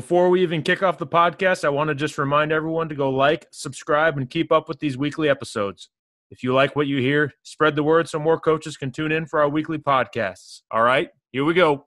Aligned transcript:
Before 0.00 0.30
we 0.30 0.40
even 0.40 0.62
kick 0.62 0.82
off 0.82 0.96
the 0.96 1.06
podcast, 1.06 1.62
I 1.62 1.68
want 1.68 1.88
to 1.88 1.94
just 1.94 2.16
remind 2.16 2.52
everyone 2.52 2.88
to 2.88 2.94
go 2.94 3.10
like, 3.10 3.46
subscribe, 3.50 4.16
and 4.16 4.30
keep 4.30 4.50
up 4.50 4.66
with 4.66 4.78
these 4.78 4.96
weekly 4.96 5.28
episodes. 5.28 5.90
If 6.30 6.42
you 6.42 6.54
like 6.54 6.74
what 6.74 6.86
you 6.86 7.02
hear, 7.02 7.34
spread 7.42 7.76
the 7.76 7.82
word 7.82 8.08
so 8.08 8.18
more 8.18 8.40
coaches 8.40 8.78
can 8.78 8.92
tune 8.92 9.12
in 9.12 9.26
for 9.26 9.42
our 9.42 9.48
weekly 9.50 9.76
podcasts. 9.76 10.62
All 10.70 10.80
right, 10.80 11.10
here 11.32 11.44
we 11.44 11.52
go. 11.52 11.86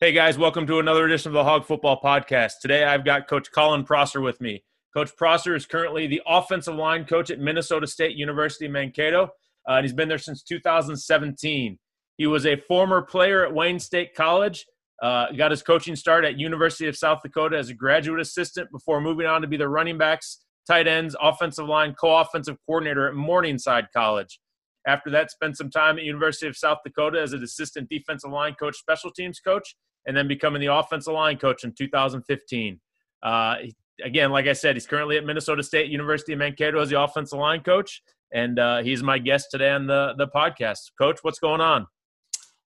Hey 0.00 0.10
guys, 0.10 0.38
welcome 0.38 0.66
to 0.66 0.80
another 0.80 1.06
edition 1.06 1.28
of 1.28 1.34
the 1.34 1.44
Hog 1.44 1.66
Football 1.66 2.00
Podcast. 2.02 2.54
Today 2.60 2.82
I've 2.82 3.04
got 3.04 3.28
Coach 3.28 3.52
Collin 3.52 3.84
Prosser 3.84 4.20
with 4.20 4.40
me. 4.40 4.64
Coach 4.92 5.14
Prosser 5.16 5.54
is 5.54 5.66
currently 5.66 6.08
the 6.08 6.20
offensive 6.26 6.74
line 6.74 7.04
coach 7.04 7.30
at 7.30 7.38
Minnesota 7.38 7.86
State 7.86 8.16
University 8.16 8.66
Mankato, 8.66 9.26
uh, 9.68 9.74
and 9.74 9.84
he's 9.84 9.94
been 9.94 10.08
there 10.08 10.18
since 10.18 10.42
2017. 10.42 11.78
He 12.16 12.26
was 12.26 12.44
a 12.44 12.56
former 12.56 13.02
player 13.02 13.46
at 13.46 13.54
Wayne 13.54 13.78
State 13.78 14.16
College 14.16 14.66
uh, 15.02 15.30
got 15.32 15.50
his 15.50 15.62
coaching 15.62 15.94
start 15.94 16.24
at 16.24 16.38
University 16.38 16.88
of 16.88 16.96
South 16.96 17.20
Dakota 17.22 17.56
as 17.56 17.70
a 17.70 17.74
graduate 17.74 18.20
assistant 18.20 18.70
before 18.72 19.00
moving 19.00 19.26
on 19.26 19.40
to 19.42 19.46
be 19.46 19.56
the 19.56 19.68
running 19.68 19.96
backs, 19.96 20.44
tight 20.66 20.88
ends, 20.88 21.14
offensive 21.20 21.66
line, 21.66 21.94
co-offensive 21.94 22.56
coordinator 22.66 23.08
at 23.08 23.14
Morningside 23.14 23.86
College. 23.94 24.40
After 24.86 25.10
that, 25.10 25.30
spent 25.30 25.56
some 25.56 25.70
time 25.70 25.98
at 25.98 26.04
University 26.04 26.46
of 26.48 26.56
South 26.56 26.78
Dakota 26.84 27.20
as 27.20 27.32
an 27.32 27.42
assistant 27.42 27.88
defensive 27.88 28.30
line 28.30 28.54
coach, 28.54 28.76
special 28.76 29.10
teams 29.10 29.38
coach, 29.38 29.76
and 30.06 30.16
then 30.16 30.26
becoming 30.26 30.60
the 30.60 30.72
offensive 30.72 31.12
line 31.12 31.36
coach 31.36 31.62
in 31.62 31.72
2015. 31.72 32.80
Uh, 33.22 33.54
again, 34.02 34.30
like 34.30 34.46
I 34.46 34.52
said, 34.52 34.76
he's 34.76 34.86
currently 34.86 35.16
at 35.16 35.24
Minnesota 35.24 35.62
State 35.62 35.90
University 35.90 36.32
of 36.32 36.38
Mankato 36.38 36.80
as 36.80 36.88
the 36.88 37.00
offensive 37.00 37.38
line 37.38 37.62
coach, 37.62 38.02
and 38.32 38.58
uh, 38.58 38.78
he's 38.78 39.02
my 39.02 39.18
guest 39.18 39.48
today 39.50 39.70
on 39.70 39.86
the 39.86 40.14
the 40.16 40.28
podcast. 40.28 40.90
Coach, 40.98 41.18
what's 41.22 41.38
going 41.38 41.60
on? 41.60 41.86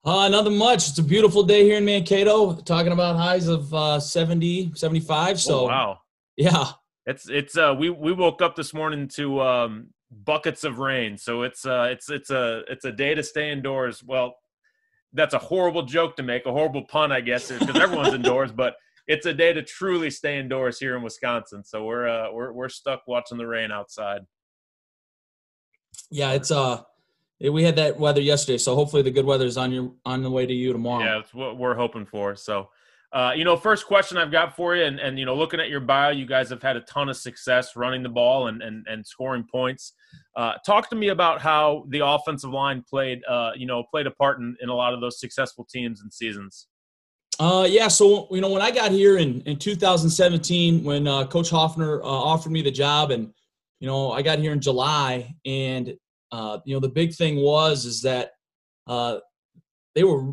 Uh, 0.04 0.28
nothing 0.28 0.56
much. 0.56 0.88
It's 0.88 0.98
a 0.98 1.02
beautiful 1.02 1.44
day 1.44 1.62
here 1.62 1.76
in 1.76 1.84
Mankato, 1.84 2.54
talking 2.54 2.90
about 2.90 3.16
highs 3.16 3.46
of 3.46 3.72
uh, 3.72 4.00
70, 4.00 4.72
75. 4.74 5.40
So, 5.40 5.60
oh, 5.60 5.66
wow. 5.66 5.98
Yeah. 6.36 6.66
It's, 7.06 7.28
it's, 7.28 7.56
uh, 7.56 7.74
we, 7.78 7.88
we 7.90 8.12
woke 8.12 8.42
up 8.42 8.56
this 8.56 8.74
morning 8.74 9.06
to, 9.14 9.40
um, 9.40 9.90
buckets 10.10 10.64
of 10.64 10.78
rain. 10.80 11.16
So 11.16 11.42
it's, 11.42 11.64
uh, 11.64 11.88
it's, 11.90 12.10
it's 12.10 12.30
a, 12.30 12.62
it's 12.68 12.84
a 12.84 12.90
day 12.90 13.14
to 13.14 13.22
stay 13.22 13.52
indoors. 13.52 14.02
Well, 14.02 14.34
that's 15.12 15.34
a 15.34 15.38
horrible 15.38 15.82
joke 15.82 16.16
to 16.16 16.24
make, 16.24 16.46
a 16.46 16.52
horrible 16.52 16.82
pun, 16.82 17.12
I 17.12 17.20
guess, 17.20 17.52
because 17.52 17.76
everyone's 17.76 18.14
indoors, 18.14 18.50
but 18.50 18.74
it's 19.06 19.26
a 19.26 19.32
day 19.32 19.52
to 19.52 19.62
truly 19.62 20.10
stay 20.10 20.38
indoors 20.38 20.80
here 20.80 20.96
in 20.96 21.02
Wisconsin. 21.02 21.62
So 21.62 21.84
we're, 21.84 22.08
uh, 22.08 22.32
we're, 22.32 22.52
we're 22.52 22.68
stuck 22.68 23.02
watching 23.06 23.38
the 23.38 23.46
rain 23.46 23.70
outside. 23.70 24.22
Yeah. 26.10 26.32
It's, 26.32 26.50
uh, 26.50 26.82
we 27.50 27.64
had 27.64 27.76
that 27.76 27.98
weather 27.98 28.20
yesterday, 28.20 28.58
so 28.58 28.74
hopefully 28.74 29.02
the 29.02 29.10
good 29.10 29.24
weather 29.24 29.46
is 29.46 29.56
on 29.56 29.72
your 29.72 29.92
on 30.04 30.22
the 30.22 30.30
way 30.30 30.46
to 30.46 30.52
you 30.52 30.72
tomorrow. 30.72 31.04
Yeah, 31.04 31.14
that's 31.16 31.34
what 31.34 31.58
we're 31.58 31.74
hoping 31.74 32.06
for. 32.06 32.36
So, 32.36 32.68
uh, 33.12 33.32
you 33.34 33.44
know, 33.44 33.56
first 33.56 33.86
question 33.86 34.16
I've 34.16 34.30
got 34.30 34.54
for 34.54 34.76
you, 34.76 34.84
and, 34.84 35.00
and 35.00 35.18
you 35.18 35.24
know, 35.24 35.34
looking 35.34 35.60
at 35.60 35.68
your 35.68 35.80
bio, 35.80 36.10
you 36.10 36.26
guys 36.26 36.50
have 36.50 36.62
had 36.62 36.76
a 36.76 36.82
ton 36.82 37.08
of 37.08 37.16
success 37.16 37.74
running 37.74 38.02
the 38.02 38.08
ball 38.08 38.48
and 38.48 38.62
and, 38.62 38.86
and 38.88 39.06
scoring 39.06 39.44
points. 39.50 39.94
Uh, 40.36 40.54
talk 40.64 40.88
to 40.90 40.96
me 40.96 41.08
about 41.08 41.40
how 41.40 41.84
the 41.88 42.04
offensive 42.04 42.50
line 42.50 42.84
played, 42.88 43.20
uh, 43.28 43.50
you 43.56 43.66
know, 43.66 43.82
played 43.90 44.06
a 44.06 44.10
part 44.10 44.38
in, 44.38 44.56
in 44.60 44.68
a 44.68 44.74
lot 44.74 44.94
of 44.94 45.00
those 45.00 45.18
successful 45.18 45.66
teams 45.70 46.00
and 46.00 46.12
seasons. 46.12 46.68
Uh, 47.40 47.66
yeah, 47.68 47.88
so 47.88 48.28
you 48.30 48.40
know, 48.40 48.50
when 48.50 48.62
I 48.62 48.70
got 48.70 48.92
here 48.92 49.18
in 49.18 49.40
in 49.42 49.58
2017, 49.58 50.84
when 50.84 51.08
uh, 51.08 51.26
Coach 51.26 51.50
Hoffner 51.50 52.00
uh, 52.02 52.06
offered 52.06 52.52
me 52.52 52.62
the 52.62 52.70
job, 52.70 53.10
and 53.10 53.32
you 53.80 53.88
know, 53.88 54.12
I 54.12 54.22
got 54.22 54.38
here 54.38 54.52
in 54.52 54.60
July, 54.60 55.34
and 55.44 55.94
uh, 56.32 56.58
you 56.64 56.74
know, 56.74 56.80
the 56.80 56.88
big 56.88 57.14
thing 57.14 57.36
was 57.36 57.84
is 57.84 58.02
that 58.02 58.32
uh, 58.86 59.18
they 59.94 60.02
were 60.02 60.32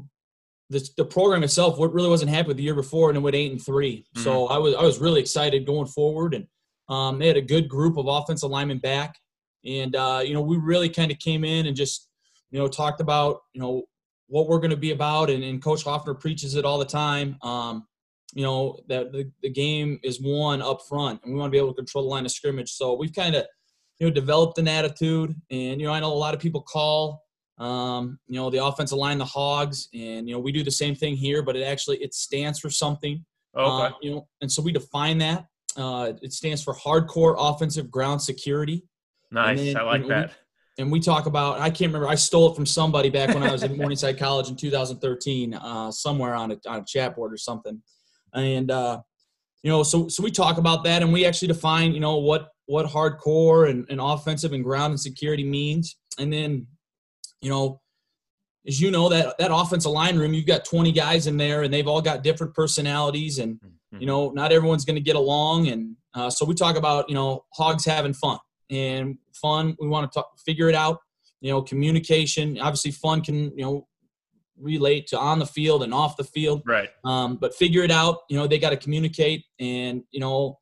the, 0.70 0.88
the 0.98 1.06
program 1.06 1.44
itself 1.44 1.78
what 1.78 1.94
really 1.94 2.10
wasn't 2.10 2.32
happy 2.32 2.48
with 2.48 2.58
the 2.58 2.64
year 2.64 2.76
before 2.76 3.10
and 3.10 3.18
it 3.18 3.22
went 3.22 3.36
eight 3.36 3.52
and 3.52 3.64
3 3.64 3.98
mm-hmm. 3.98 4.24
So 4.24 4.48
I 4.48 4.58
was 4.58 4.76
I 4.76 4.82
was 4.82 5.00
really 5.00 5.20
excited 5.20 5.66
going 5.66 5.88
forward, 5.88 6.34
and 6.34 6.48
um, 6.88 7.20
they 7.20 7.28
had 7.28 7.38
a 7.38 7.42
good 7.42 7.68
group 7.68 7.98
of 7.98 8.08
offensive 8.08 8.50
linemen 8.50 8.80
back, 8.80 9.16
and 9.66 9.96
uh, 9.96 10.22
you 10.24 10.34
know 10.34 10.42
we 10.42 10.58
really 10.58 10.90
kind 10.90 11.12
of 11.12 11.20
came 11.20 11.44
in 11.44 11.68
and 11.68 11.76
just 11.76 12.08
you 12.52 12.60
know 12.60 12.68
talked 12.68 13.02
about 13.02 13.42
you 13.54 13.62
know 13.62 13.84
what 14.28 14.48
we're 14.48 14.60
going 14.60 14.70
to 14.72 14.78
be 14.78 14.92
about, 14.92 15.30
and, 15.30 15.44
and 15.44 15.62
Coach 15.62 15.84
Hoffner 15.84 16.14
preaches 16.14 16.56
it 16.56 16.66
all 16.66 16.78
the 16.78 16.86
time. 16.86 17.36
Um, 17.42 17.86
you 18.34 18.44
know 18.44 18.78
that 18.88 19.12
the, 19.12 19.30
the 19.42 19.50
game 19.50 20.00
is 20.04 20.22
won 20.22 20.62
up 20.62 20.80
front, 20.88 21.20
and 21.24 21.34
we 21.34 21.40
want 21.40 21.50
to 21.50 21.52
be 21.52 21.58
able 21.58 21.74
to 21.74 21.78
control 21.78 22.06
the 22.06 22.10
line 22.10 22.26
of 22.26 22.32
scrimmage. 22.32 22.72
So 22.72 22.96
we've 22.96 23.14
kind 23.14 23.36
of 23.36 23.46
you 24.00 24.08
know, 24.08 24.14
developed 24.14 24.58
an 24.58 24.68
attitude. 24.68 25.36
And, 25.52 25.80
you 25.80 25.88
know, 25.88 25.94
I 25.94 26.00
know 26.00 26.12
a 26.12 26.16
lot 26.16 26.34
of 26.34 26.40
people 26.40 26.62
call, 26.62 27.24
um, 27.58 28.18
you 28.28 28.40
know, 28.40 28.50
the 28.50 28.64
offensive 28.64 28.98
line 28.98 29.18
the 29.18 29.26
hogs. 29.26 29.90
And, 29.94 30.28
you 30.28 30.34
know, 30.34 30.40
we 30.40 30.52
do 30.52 30.64
the 30.64 30.72
same 30.72 30.96
thing 30.96 31.16
here, 31.16 31.44
but 31.44 31.56
it 31.56 31.64
actually, 31.64 31.98
it 31.98 32.14
stands 32.14 32.60
for 32.60 32.70
something. 32.70 33.24
Okay. 33.58 33.86
Uh, 33.86 33.92
you 34.02 34.12
know, 34.12 34.28
and 34.42 34.52
so 34.52 34.62
we 34.62 34.72
define 34.72 35.18
that. 35.20 35.46
Uh, 35.76 36.14
it 36.22 36.34
stands 36.34 36.64
for 36.64 36.74
hardcore 36.74 37.36
offensive 37.38 37.92
ground 37.92 38.22
security. 38.22 38.84
Nice. 39.32 39.60
Then, 39.60 39.78
I 39.78 39.82
like 39.84 40.02
and 40.02 40.12
that. 40.12 40.30
We, 40.78 40.84
and 40.84 40.92
we 40.92 41.00
talk 41.02 41.26
about, 41.26 41.60
I 41.60 41.70
can't 41.70 41.92
remember, 41.92 42.08
I 42.08 42.16
stole 42.16 42.52
it 42.52 42.56
from 42.56 42.66
somebody 42.66 43.10
back 43.10 43.34
when 43.34 43.44
I 43.44 43.52
was 43.52 43.64
at 43.64 43.72
Morningside 43.78 44.18
College 44.18 44.50
in 44.50 44.56
2013, 44.56 45.54
uh, 45.54 45.92
somewhere 45.92 46.36
on 46.36 46.52
a, 46.52 46.58
on 46.68 46.80
a 46.80 46.86
chat 46.86 47.16
board 47.16 47.34
or 47.34 47.38
something. 47.38 47.82
And, 48.34 48.72
uh, 48.72 49.02
you 49.62 49.70
know, 49.70 49.84
so, 49.84 50.08
so 50.08 50.24
we 50.24 50.32
talk 50.32 50.58
about 50.58 50.86
that 50.86 51.02
and 51.02 51.12
we 51.12 51.26
actually 51.26 51.50
define, 51.50 51.92
you 51.94 52.00
know, 52.00 52.18
what, 52.18 52.50
what 52.70 52.86
hardcore 52.86 53.68
and, 53.68 53.84
and 53.90 54.00
offensive 54.00 54.54
and 54.54 54.64
ground 54.64 54.92
and 54.92 55.00
security 55.00 55.44
means. 55.44 55.98
And 56.20 56.32
then, 56.32 56.68
you 57.42 57.50
know, 57.50 57.82
as 58.68 58.80
you 58.80 58.92
know, 58.92 59.10
that 59.10 59.40
that 59.40 59.50
offensive 59.52 59.92
line 59.92 60.20
room, 60.20 60.36
you've 60.36 60.46
got 60.46 60.66
20 60.66 60.92
guys 60.92 61.26
in 61.26 61.36
there, 61.36 61.64
and 61.64 61.74
they've 61.74 61.88
all 61.88 62.02
got 62.02 62.22
different 62.22 62.54
personalities, 62.54 63.40
and 63.40 63.56
mm-hmm. 63.56 64.02
you 64.02 64.06
know, 64.06 64.30
not 64.30 64.52
everyone's 64.52 64.86
going 64.86 64.98
to 64.98 65.02
get 65.02 65.16
along. 65.16 65.70
And 65.70 65.96
uh, 66.14 66.30
so 66.30 66.46
we 66.46 66.54
talk 66.54 66.76
about 66.78 67.10
you 67.10 67.16
know 67.16 67.44
hogs 67.56 67.86
having 67.86 68.14
fun 68.14 68.38
and 68.70 69.18
fun. 69.34 69.76
We 69.80 69.88
want 69.88 70.12
to 70.12 70.20
talk, 70.20 70.30
figure 70.46 70.70
it 70.70 70.76
out. 70.76 71.00
You 71.42 71.52
know, 71.52 71.64
communication. 71.64 72.60
Obviously, 72.60 72.92
fun 72.92 73.22
can 73.22 73.58
you 73.58 73.64
know 73.64 73.88
relate 74.60 75.08
to 75.08 75.18
on 75.18 75.40
the 75.40 75.48
field 75.48 75.82
and 75.82 75.92
off 75.92 76.18
the 76.18 76.24
field. 76.24 76.62
Right. 76.68 76.90
Um, 77.04 77.38
but 77.38 77.56
figure 77.56 77.82
it 77.82 77.90
out. 77.90 78.20
You 78.30 78.38
know, 78.38 78.46
they 78.46 78.60
got 78.60 78.70
to 78.70 78.78
communicate, 78.78 79.44
and 79.60 80.04
you 80.12 80.20
know, 80.20 80.60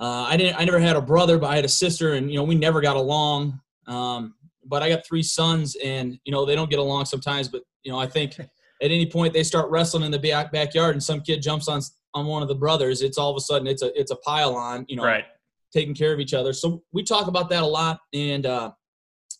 uh, 0.00 0.26
I 0.28 0.36
didn't. 0.36 0.58
I 0.58 0.64
never 0.64 0.80
had 0.80 0.96
a 0.96 1.02
brother, 1.02 1.38
but 1.38 1.48
I 1.48 1.56
had 1.56 1.64
a 1.66 1.68
sister, 1.68 2.14
and 2.14 2.30
you 2.30 2.38
know 2.38 2.44
we 2.44 2.54
never 2.54 2.80
got 2.80 2.96
along. 2.96 3.60
Um, 3.86 4.34
but 4.64 4.82
I 4.82 4.88
got 4.88 5.06
three 5.06 5.22
sons, 5.22 5.76
and 5.84 6.18
you 6.24 6.32
know 6.32 6.46
they 6.46 6.54
don't 6.54 6.70
get 6.70 6.78
along 6.78 7.04
sometimes. 7.04 7.48
But 7.48 7.62
you 7.82 7.92
know 7.92 7.98
I 7.98 8.06
think 8.06 8.38
at 8.38 8.48
any 8.80 9.04
point 9.04 9.34
they 9.34 9.44
start 9.44 9.70
wrestling 9.70 10.04
in 10.04 10.10
the 10.10 10.18
back 10.18 10.52
backyard, 10.52 10.94
and 10.94 11.02
some 11.02 11.20
kid 11.20 11.42
jumps 11.42 11.68
on 11.68 11.82
on 12.14 12.26
one 12.26 12.42
of 12.42 12.48
the 12.48 12.54
brothers, 12.54 13.02
it's 13.02 13.18
all 13.18 13.30
of 13.30 13.36
a 13.36 13.40
sudden 13.40 13.66
it's 13.66 13.82
a 13.82 13.98
it's 13.98 14.10
a 14.10 14.16
pile 14.16 14.54
on. 14.54 14.86
You 14.88 14.96
know, 14.96 15.04
right. 15.04 15.24
taking 15.72 15.94
care 15.94 16.14
of 16.14 16.20
each 16.20 16.32
other. 16.32 16.52
So 16.54 16.82
we 16.92 17.02
talk 17.02 17.26
about 17.26 17.50
that 17.50 17.62
a 17.62 17.66
lot, 17.66 18.00
and 18.14 18.46
uh, 18.46 18.72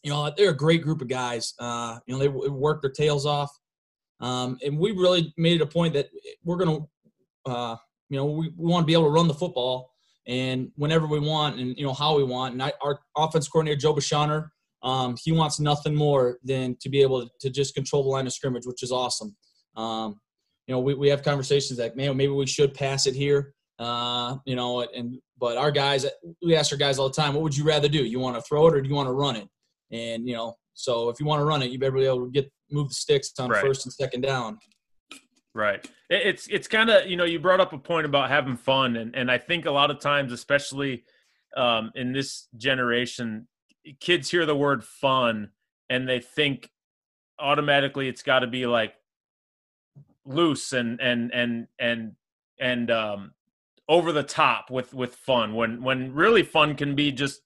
you 0.03 0.11
know 0.11 0.31
they're 0.37 0.51
a 0.51 0.57
great 0.57 0.83
group 0.83 1.01
of 1.01 1.09
guys. 1.09 1.55
Uh, 1.59 1.99
you 2.07 2.15
know 2.15 2.21
they 2.21 2.29
work 2.29 2.83
their 2.83 2.91
tails 2.91 3.25
off, 3.25 3.51
um, 4.21 4.59
and 4.65 4.79
we 4.79 4.93
really 4.93 5.33
made 5.39 5.61
it 5.61 5.63
a 5.63 5.67
point 5.67 5.95
that 5.95 6.09
we're 6.45 6.57
gonna. 6.57 6.81
Uh, 7.47 7.77
you 8.11 8.17
know, 8.17 8.27
we, 8.27 8.53
we 8.57 8.71
want 8.71 8.83
to 8.83 8.87
be 8.87 8.93
able 8.93 9.05
to 9.05 9.11
run 9.11 9.29
the 9.29 9.35
football 9.35 9.90
and 10.27 10.71
whenever 10.77 11.07
we 11.07 11.21
want 11.21 11.59
and 11.59 11.77
you 11.77 11.85
know 11.85 11.93
how 11.93 12.17
we 12.17 12.25
want. 12.25 12.53
And 12.53 12.63
I, 12.63 12.73
our 12.83 13.01
offense 13.17 13.49
coordinator 13.49 13.79
Joe 13.79 13.95
Bashaner, 13.95 14.49
um, 14.83 15.17
he 15.23 15.33
wants 15.33 15.61
nothing 15.61 15.95
more 15.95 16.39
than 16.45 16.77
to 16.81 16.89
be 16.89 17.03
able 17.03 17.29
to 17.41 17.51
just 17.51 17.75
control 17.75 18.03
the 18.03 18.09
line 18.09 18.27
of 18.27 18.33
scrimmage, 18.33 18.67
which 18.67 18.83
is 18.83 18.93
awesome. 18.93 19.37
Um, 19.77 20.21
you 20.67 20.75
know, 20.75 20.81
we, 20.81 20.95
we 20.95 21.09
have 21.09 21.23
conversations 21.23 21.79
like, 21.79 21.97
man, 21.97 22.17
maybe 22.17 22.33
we 22.33 22.47
should 22.47 22.75
pass 22.75 23.07
it 23.07 23.15
here. 23.15 23.55
Uh, 23.79 24.37
you 24.45 24.55
know, 24.55 24.83
and 24.83 25.19
but 25.39 25.57
our 25.57 25.71
guys, 25.71 26.05
we 26.43 26.55
ask 26.55 26.71
our 26.71 26.79
guys 26.79 26.99
all 26.99 27.09
the 27.09 27.15
time, 27.15 27.33
what 27.33 27.43
would 27.43 27.57
you 27.57 27.65
rather 27.65 27.89
do? 27.89 28.05
You 28.05 28.21
want 28.21 28.37
to 28.37 28.43
throw 28.43 28.67
it 28.69 28.75
or 28.75 28.83
do 28.83 28.89
you 28.89 28.95
want 28.95 29.09
to 29.09 29.15
run 29.15 29.37
it? 29.37 29.49
And 29.91 30.29
you 30.29 30.35
know, 30.35 30.55
so 30.75 31.09
if 31.09 31.19
you 31.19 31.27
want 31.27 31.41
to 31.41 31.45
run 31.45 31.63
it, 31.63 31.71
you 31.71 31.79
better 31.79 31.93
be 31.93 32.05
able 32.05 32.27
to 32.27 32.31
get 32.31 32.51
move 32.71 32.89
the 32.89 32.95
sticks 32.95 33.33
on 33.39 33.51
right. 33.51 33.63
first 33.63 33.87
and 33.87 33.93
second 33.93 34.21
down. 34.21 34.59
Right. 35.55 35.89
It's 36.09 36.47
it's 36.47 36.69
kind 36.69 36.91
of 36.91 37.07
you 37.07 37.17
know 37.17 37.25
you 37.25 37.41
brought 37.41 37.61
up 37.61 37.73
a 37.73 37.79
point 37.79 38.07
about 38.07 38.31
having 38.31 38.57
fun, 38.57 38.97
and 38.97 39.17
and 39.17 39.31
I 39.31 39.39
think 39.39 39.67
a 39.67 39.71
lot 39.71 39.91
of 39.91 39.99
times, 39.99 40.33
especially 40.33 41.05
um, 41.57 41.91
in 41.97 42.13
this 42.13 42.47
generation, 42.57 43.49
kids 43.99 44.31
hear 44.31 44.47
the 44.47 44.55
word 44.55 44.85
fun 44.85 45.51
and 45.91 46.09
they 46.09 46.21
think 46.21 46.71
automatically 47.39 48.09
it's 48.09 48.23
got 48.23 48.41
to 48.41 48.47
be 48.47 48.67
like 48.67 48.95
loose 50.25 50.73
and 50.73 51.01
and 51.01 51.33
and 51.35 51.67
and 51.79 52.13
and 52.59 52.91
um, 52.91 53.33
over 53.89 54.13
the 54.13 54.23
top 54.23 54.71
with 54.71 54.95
with 54.95 55.17
fun 55.17 55.55
when 55.55 55.83
when 55.83 56.15
really 56.15 56.45
fun 56.45 56.77
can 56.77 56.95
be 56.95 57.11
just 57.11 57.41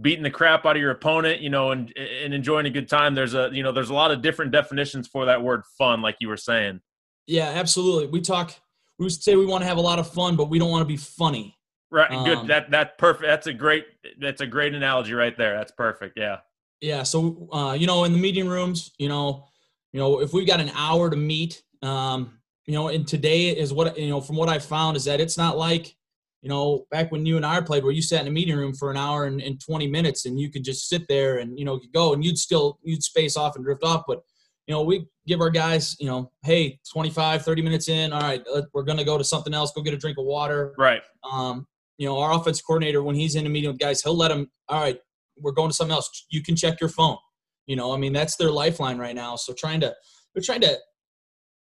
beating 0.00 0.22
the 0.22 0.30
crap 0.30 0.64
out 0.64 0.76
of 0.76 0.82
your 0.82 0.90
opponent, 0.90 1.40
you 1.40 1.50
know, 1.50 1.70
and 1.70 1.96
and 1.96 2.34
enjoying 2.34 2.66
a 2.66 2.70
good 2.70 2.88
time. 2.88 3.14
There's 3.14 3.34
a 3.34 3.50
you 3.52 3.62
know 3.62 3.72
there's 3.72 3.90
a 3.90 3.94
lot 3.94 4.10
of 4.10 4.20
different 4.20 4.50
definitions 4.52 5.08
for 5.08 5.26
that 5.26 5.42
word 5.42 5.62
fun, 5.78 6.02
like 6.02 6.16
you 6.20 6.28
were 6.28 6.36
saying. 6.36 6.80
Yeah, 7.26 7.48
absolutely. 7.48 8.06
We 8.06 8.20
talk. 8.20 8.54
We 8.98 9.08
say 9.08 9.36
we 9.36 9.46
want 9.46 9.62
to 9.62 9.68
have 9.68 9.78
a 9.78 9.82
lot 9.82 9.98
of 9.98 10.12
fun, 10.12 10.36
but 10.36 10.50
we 10.50 10.58
don't 10.58 10.70
want 10.70 10.82
to 10.82 10.86
be 10.86 10.96
funny. 10.96 11.56
Right. 11.90 12.10
Um, 12.10 12.24
good. 12.24 12.46
That 12.48 12.70
that 12.70 12.98
perfect. 12.98 13.26
That's 13.26 13.46
a 13.46 13.52
great. 13.52 13.86
That's 14.18 14.40
a 14.40 14.46
great 14.46 14.74
analogy 14.74 15.14
right 15.14 15.36
there. 15.36 15.56
That's 15.56 15.72
perfect. 15.72 16.18
Yeah. 16.18 16.38
Yeah. 16.80 17.02
So 17.02 17.48
uh, 17.52 17.76
you 17.78 17.86
know, 17.86 18.04
in 18.04 18.12
the 18.12 18.18
meeting 18.18 18.48
rooms, 18.48 18.92
you 18.98 19.08
know, 19.08 19.46
you 19.92 20.00
know, 20.00 20.20
if 20.20 20.32
we've 20.32 20.46
got 20.46 20.60
an 20.60 20.70
hour 20.74 21.10
to 21.10 21.16
meet, 21.16 21.62
um, 21.82 22.38
you 22.66 22.74
know, 22.74 22.88
and 22.88 23.06
today 23.06 23.48
is 23.48 23.72
what 23.72 23.98
you 23.98 24.08
know 24.08 24.20
from 24.20 24.36
what 24.36 24.48
I 24.48 24.58
found 24.58 24.96
is 24.96 25.04
that 25.06 25.20
it's 25.20 25.38
not 25.38 25.56
like 25.56 25.96
you 26.42 26.48
know, 26.48 26.86
back 26.90 27.12
when 27.12 27.26
you 27.26 27.36
and 27.36 27.44
I 27.44 27.60
played, 27.60 27.84
where 27.84 27.92
you 27.92 28.00
sat 28.00 28.22
in 28.22 28.28
a 28.28 28.30
meeting 28.30 28.56
room 28.56 28.74
for 28.74 28.90
an 28.90 28.96
hour 28.96 29.26
and, 29.26 29.40
and 29.42 29.60
20 29.60 29.86
minutes 29.86 30.24
and 30.24 30.38
you 30.38 30.50
could 30.50 30.64
just 30.64 30.88
sit 30.88 31.06
there 31.08 31.38
and, 31.38 31.58
you 31.58 31.64
know, 31.64 31.80
go 31.92 32.14
and 32.14 32.24
you'd 32.24 32.38
still, 32.38 32.78
you'd 32.82 33.02
space 33.02 33.36
off 33.36 33.56
and 33.56 33.64
drift 33.64 33.84
off. 33.84 34.04
But, 34.06 34.22
you 34.70 34.76
know, 34.76 34.82
we 34.82 35.04
give 35.26 35.40
our 35.40 35.50
guys, 35.50 35.96
you 35.98 36.06
know, 36.06 36.30
hey, 36.44 36.78
25, 36.92 37.42
30 37.42 37.60
minutes 37.60 37.88
in, 37.88 38.12
all 38.12 38.20
right, 38.20 38.40
we're 38.72 38.84
going 38.84 38.98
to 38.98 39.04
go 39.04 39.18
to 39.18 39.24
something 39.24 39.52
else, 39.52 39.72
go 39.74 39.82
get 39.82 39.92
a 39.92 39.96
drink 39.96 40.16
of 40.16 40.26
water. 40.26 40.76
Right. 40.78 41.02
Um, 41.28 41.66
you 41.98 42.06
know, 42.06 42.16
our 42.20 42.32
offense 42.32 42.62
coordinator, 42.62 43.02
when 43.02 43.16
he's 43.16 43.34
in 43.34 43.46
a 43.46 43.48
meeting 43.48 43.68
with 43.68 43.80
guys, 43.80 44.00
he'll 44.00 44.16
let 44.16 44.28
them, 44.28 44.48
all 44.68 44.80
right, 44.80 44.96
we're 45.36 45.50
going 45.50 45.70
to 45.70 45.74
something 45.74 45.92
else. 45.92 46.24
You 46.30 46.40
can 46.40 46.54
check 46.54 46.80
your 46.80 46.88
phone. 46.88 47.16
You 47.66 47.74
know, 47.74 47.92
I 47.92 47.96
mean, 47.96 48.12
that's 48.12 48.36
their 48.36 48.52
lifeline 48.52 48.96
right 48.96 49.16
now. 49.16 49.34
So 49.34 49.52
trying 49.52 49.80
to, 49.80 49.92
they're 50.34 50.42
trying 50.44 50.60
to 50.60 50.78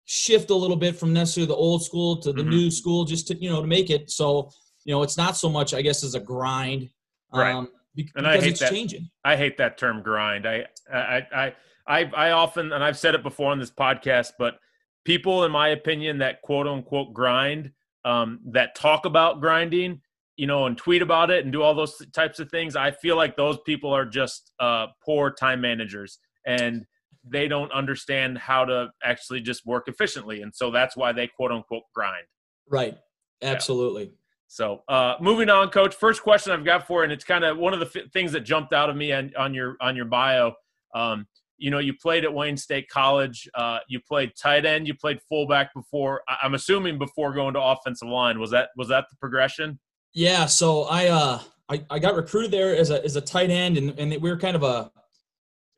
shift 0.04 0.50
a 0.50 0.54
little 0.54 0.76
bit 0.76 0.94
from 0.94 1.12
necessarily 1.12 1.48
the 1.48 1.56
old 1.56 1.84
school 1.84 2.20
to 2.20 2.32
the 2.32 2.42
mm-hmm. 2.42 2.50
new 2.50 2.70
school 2.70 3.04
just 3.04 3.26
to, 3.26 3.42
you 3.42 3.50
know, 3.50 3.62
to 3.62 3.66
make 3.66 3.90
it 3.90 4.12
so 4.12 4.48
you 4.84 4.92
know, 4.92 5.02
it's 5.02 5.16
not 5.16 5.36
so 5.36 5.48
much, 5.48 5.74
I 5.74 5.82
guess, 5.82 6.02
as 6.04 6.14
a 6.14 6.20
grind. 6.20 6.88
Right. 7.32 7.52
Um, 7.52 7.68
because 7.94 8.12
and 8.16 8.26
I 8.26 8.40
hate 8.40 8.58
that, 8.58 8.70
changing. 8.70 9.10
I 9.24 9.36
hate 9.36 9.58
that 9.58 9.78
term 9.78 10.02
grind. 10.02 10.46
I, 10.46 10.66
I, 10.92 11.26
I, 11.34 11.54
I, 11.86 12.10
I 12.16 12.30
often, 12.30 12.72
and 12.72 12.82
I've 12.82 12.98
said 12.98 13.14
it 13.14 13.22
before 13.22 13.50
on 13.50 13.58
this 13.58 13.70
podcast, 13.70 14.32
but 14.38 14.58
people, 15.04 15.44
in 15.44 15.52
my 15.52 15.68
opinion, 15.68 16.18
that 16.18 16.42
quote 16.42 16.66
unquote 16.66 17.12
grind, 17.12 17.72
um, 18.04 18.40
that 18.46 18.74
talk 18.74 19.04
about 19.04 19.40
grinding, 19.40 20.00
you 20.36 20.46
know, 20.46 20.66
and 20.66 20.76
tweet 20.76 21.02
about 21.02 21.30
it 21.30 21.44
and 21.44 21.52
do 21.52 21.62
all 21.62 21.74
those 21.74 22.00
types 22.12 22.38
of 22.40 22.50
things, 22.50 22.76
I 22.76 22.90
feel 22.90 23.16
like 23.16 23.36
those 23.36 23.58
people 23.64 23.92
are 23.92 24.04
just 24.04 24.52
uh, 24.58 24.88
poor 25.04 25.30
time 25.30 25.60
managers 25.60 26.18
and 26.46 26.84
they 27.24 27.46
don't 27.46 27.70
understand 27.70 28.38
how 28.38 28.64
to 28.64 28.88
actually 29.04 29.40
just 29.40 29.64
work 29.64 29.86
efficiently. 29.86 30.42
And 30.42 30.52
so 30.54 30.70
that's 30.70 30.96
why 30.96 31.12
they 31.12 31.28
quote 31.28 31.52
unquote 31.52 31.84
grind. 31.94 32.24
Right. 32.68 32.96
Absolutely. 33.42 34.04
Yeah. 34.04 34.10
So, 34.48 34.82
uh, 34.86 35.14
moving 35.20 35.48
on, 35.48 35.70
Coach. 35.70 35.94
First 35.94 36.22
question 36.22 36.52
I've 36.52 36.64
got 36.64 36.86
for, 36.86 37.00
you, 37.00 37.04
and 37.04 37.12
it's 37.12 37.24
kind 37.24 37.42
of 37.42 37.56
one 37.56 37.72
of 37.72 37.80
the 37.80 38.00
f- 38.02 38.10
things 38.12 38.32
that 38.32 38.40
jumped 38.40 38.74
out 38.74 38.90
of 38.90 38.96
me 38.96 39.10
on, 39.10 39.32
on 39.38 39.54
your 39.54 39.76
on 39.80 39.96
your 39.96 40.04
bio. 40.04 40.52
Um, 40.94 41.26
you 41.62 41.70
know, 41.70 41.78
you 41.78 41.94
played 41.94 42.24
at 42.24 42.34
Wayne 42.34 42.56
State 42.56 42.88
College. 42.88 43.48
Uh, 43.54 43.78
you 43.88 44.00
played 44.00 44.32
tight 44.36 44.66
end. 44.66 44.88
You 44.88 44.94
played 44.94 45.20
fullback 45.28 45.72
before. 45.72 46.22
I'm 46.42 46.54
assuming 46.54 46.98
before 46.98 47.32
going 47.32 47.54
to 47.54 47.60
offensive 47.60 48.08
line. 48.08 48.40
Was 48.40 48.50
that 48.50 48.70
was 48.76 48.88
that 48.88 49.06
the 49.10 49.16
progression? 49.16 49.78
Yeah. 50.12 50.46
So 50.46 50.82
I 50.84 51.06
uh, 51.06 51.40
I, 51.68 51.84
I 51.88 51.98
got 52.00 52.16
recruited 52.16 52.50
there 52.50 52.76
as 52.76 52.90
a 52.90 53.02
as 53.04 53.14
a 53.14 53.20
tight 53.20 53.50
end, 53.50 53.78
and 53.78 53.96
and 53.98 54.10
we 54.20 54.28
were 54.28 54.36
kind 54.36 54.56
of 54.56 54.64
a 54.64 54.90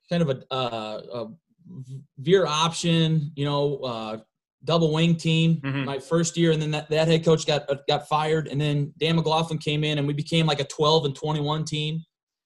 kind 0.09 0.23
of 0.23 0.31
a, 0.31 0.55
uh, 0.55 1.01
a 1.13 1.27
veer 2.19 2.47
option. 2.47 3.31
You 3.37 3.45
know, 3.45 3.77
uh, 3.79 4.17
double 4.65 4.91
wing 4.91 5.17
team 5.17 5.61
mm-hmm. 5.61 5.85
my 5.85 5.99
first 5.99 6.37
year, 6.39 6.53
and 6.53 6.63
then 6.63 6.71
that, 6.71 6.89
that 6.89 7.09
head 7.09 7.25
coach 7.25 7.47
got 7.47 7.69
uh, 7.71 7.77
got 7.87 8.09
fired, 8.09 8.49
and 8.49 8.59
then 8.59 8.95
Dan 8.99 9.17
McLaughlin 9.17 9.59
came 9.59 9.85
in, 9.85 9.99
and 9.99 10.07
we 10.07 10.15
became 10.15 10.47
like 10.47 10.61
a 10.61 10.65
12 10.65 11.05
and 11.05 11.15
21 11.15 11.65
team. 11.67 12.03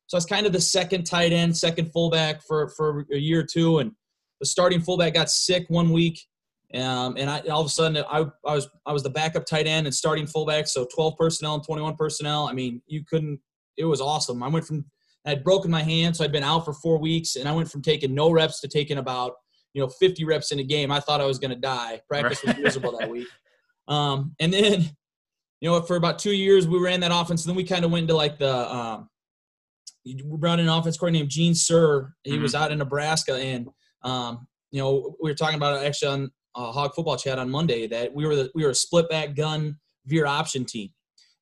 So 0.09 0.17
I 0.17 0.19
was 0.19 0.27
kind 0.27 0.47
of 0.47 0.53
the 0.53 0.61
second 0.61 1.05
tight 1.05 1.33
end, 1.33 1.57
second 1.57 1.93
fullback 1.93 2.43
for 2.43 2.69
for 2.71 3.07
a 3.13 3.19
year 3.19 3.41
or 3.41 3.45
two, 3.45 3.79
and 3.79 3.93
the 4.41 4.47
starting 4.47 4.81
fullback 4.81 5.15
got 5.15 5.31
sick 5.31 5.67
one 5.69 5.91
week, 5.91 6.21
um, 6.75 7.17
and 7.17 7.31
I 7.31 7.41
all 7.51 7.61
of 7.61 7.67
a 7.67 7.71
sudden 7.71 8.03
I, 8.11 8.25
I 8.47 8.55
was 8.55 8.69
I 8.87 8.93
was 8.93 9.03
the 9.03 9.11
backup 9.11 9.47
tight 9.47 9.67
end 9.67 9.87
and 9.87 9.95
starting 9.95 10.27
fullback, 10.27 10.67
so 10.67 10.87
12 10.93 11.17
personnel 11.17 11.55
and 11.55 11.65
21 11.65 11.95
personnel. 11.97 12.49
I 12.49 12.55
mean, 12.55 12.83
you 12.87 13.05
couldn't. 13.05 13.39
It 13.77 13.85
was 13.85 14.01
awesome. 14.01 14.43
I 14.43 14.49
went 14.49 14.67
from 14.67 14.85
I 15.27 15.31
had 15.31 15.45
broken 15.45 15.71
my 15.71 15.83
hand, 15.83 16.17
so 16.17 16.25
I'd 16.25 16.33
been 16.33 16.43
out 16.43 16.65
for 16.65 16.73
four 16.73 16.99
weeks, 16.99 17.37
and 17.37 17.49
I 17.49 17.53
went 17.53 17.71
from 17.71 17.83
taking 17.83 18.15
no 18.15 18.31
reps 18.31 18.61
to 18.63 18.69
taking 18.69 18.99
about 18.99 19.35
you 19.75 19.83
know 19.83 19.89
50 19.89 20.25
reps 20.25 20.53
in 20.53 20.59
a 20.59 20.65
game. 20.65 20.91
I 20.91 21.01
thought 21.01 21.21
I 21.21 21.27
was 21.27 21.39
going 21.39 21.51
to 21.51 21.61
die. 21.61 22.01
Practice 22.09 22.43
right. 22.47 22.57
was 22.57 22.65
miserable 22.65 22.99
that 22.99 23.11
week. 23.11 23.29
Um, 23.89 24.35
and 24.39 24.53
then, 24.53 24.83
you 25.61 25.71
know, 25.71 25.81
for 25.81 25.97
about 25.97 26.19
two 26.19 26.33
years 26.33 26.69
we 26.69 26.79
ran 26.79 27.01
that 27.01 27.11
offense. 27.13 27.45
And 27.45 27.51
then 27.51 27.57
we 27.57 27.65
kind 27.65 27.85
of 27.85 27.91
went 27.91 28.05
into 28.05 28.15
like 28.15 28.39
the 28.39 28.75
um, 28.75 29.09
we 30.17 30.37
brought 30.37 30.59
in 30.61 30.69
an 30.69 30.73
offense 30.73 30.97
coordinator 30.97 31.23
named 31.23 31.31
Gene 31.31 31.55
Sir. 31.55 32.13
He 32.25 32.33
mm-hmm. 32.33 32.43
was 32.43 32.55
out 32.55 32.73
in 32.73 32.79
Nebraska, 32.79 33.35
and 33.35 33.69
um, 34.03 34.47
you 34.71 34.81
know 34.81 35.17
we 35.23 35.31
were 35.31 35.35
talking 35.35 35.57
about 35.57 35.83
it 35.83 35.87
actually 35.87 36.09
on 36.09 36.31
uh, 36.55 36.73
Hog 36.73 36.95
Football 36.95 37.17
Chat 37.17 37.39
on 37.39 37.51
Monday 37.51 37.87
that 37.87 38.15
we 38.15 38.27
were 38.27 38.37
the, 38.37 38.51
we 38.55 38.65
were 38.65 38.71
a 38.71 38.75
split 38.75 39.09
back 39.09 39.35
gun 39.35 39.77
veer 40.07 40.27
option 40.27 40.65
team, 40.65 40.91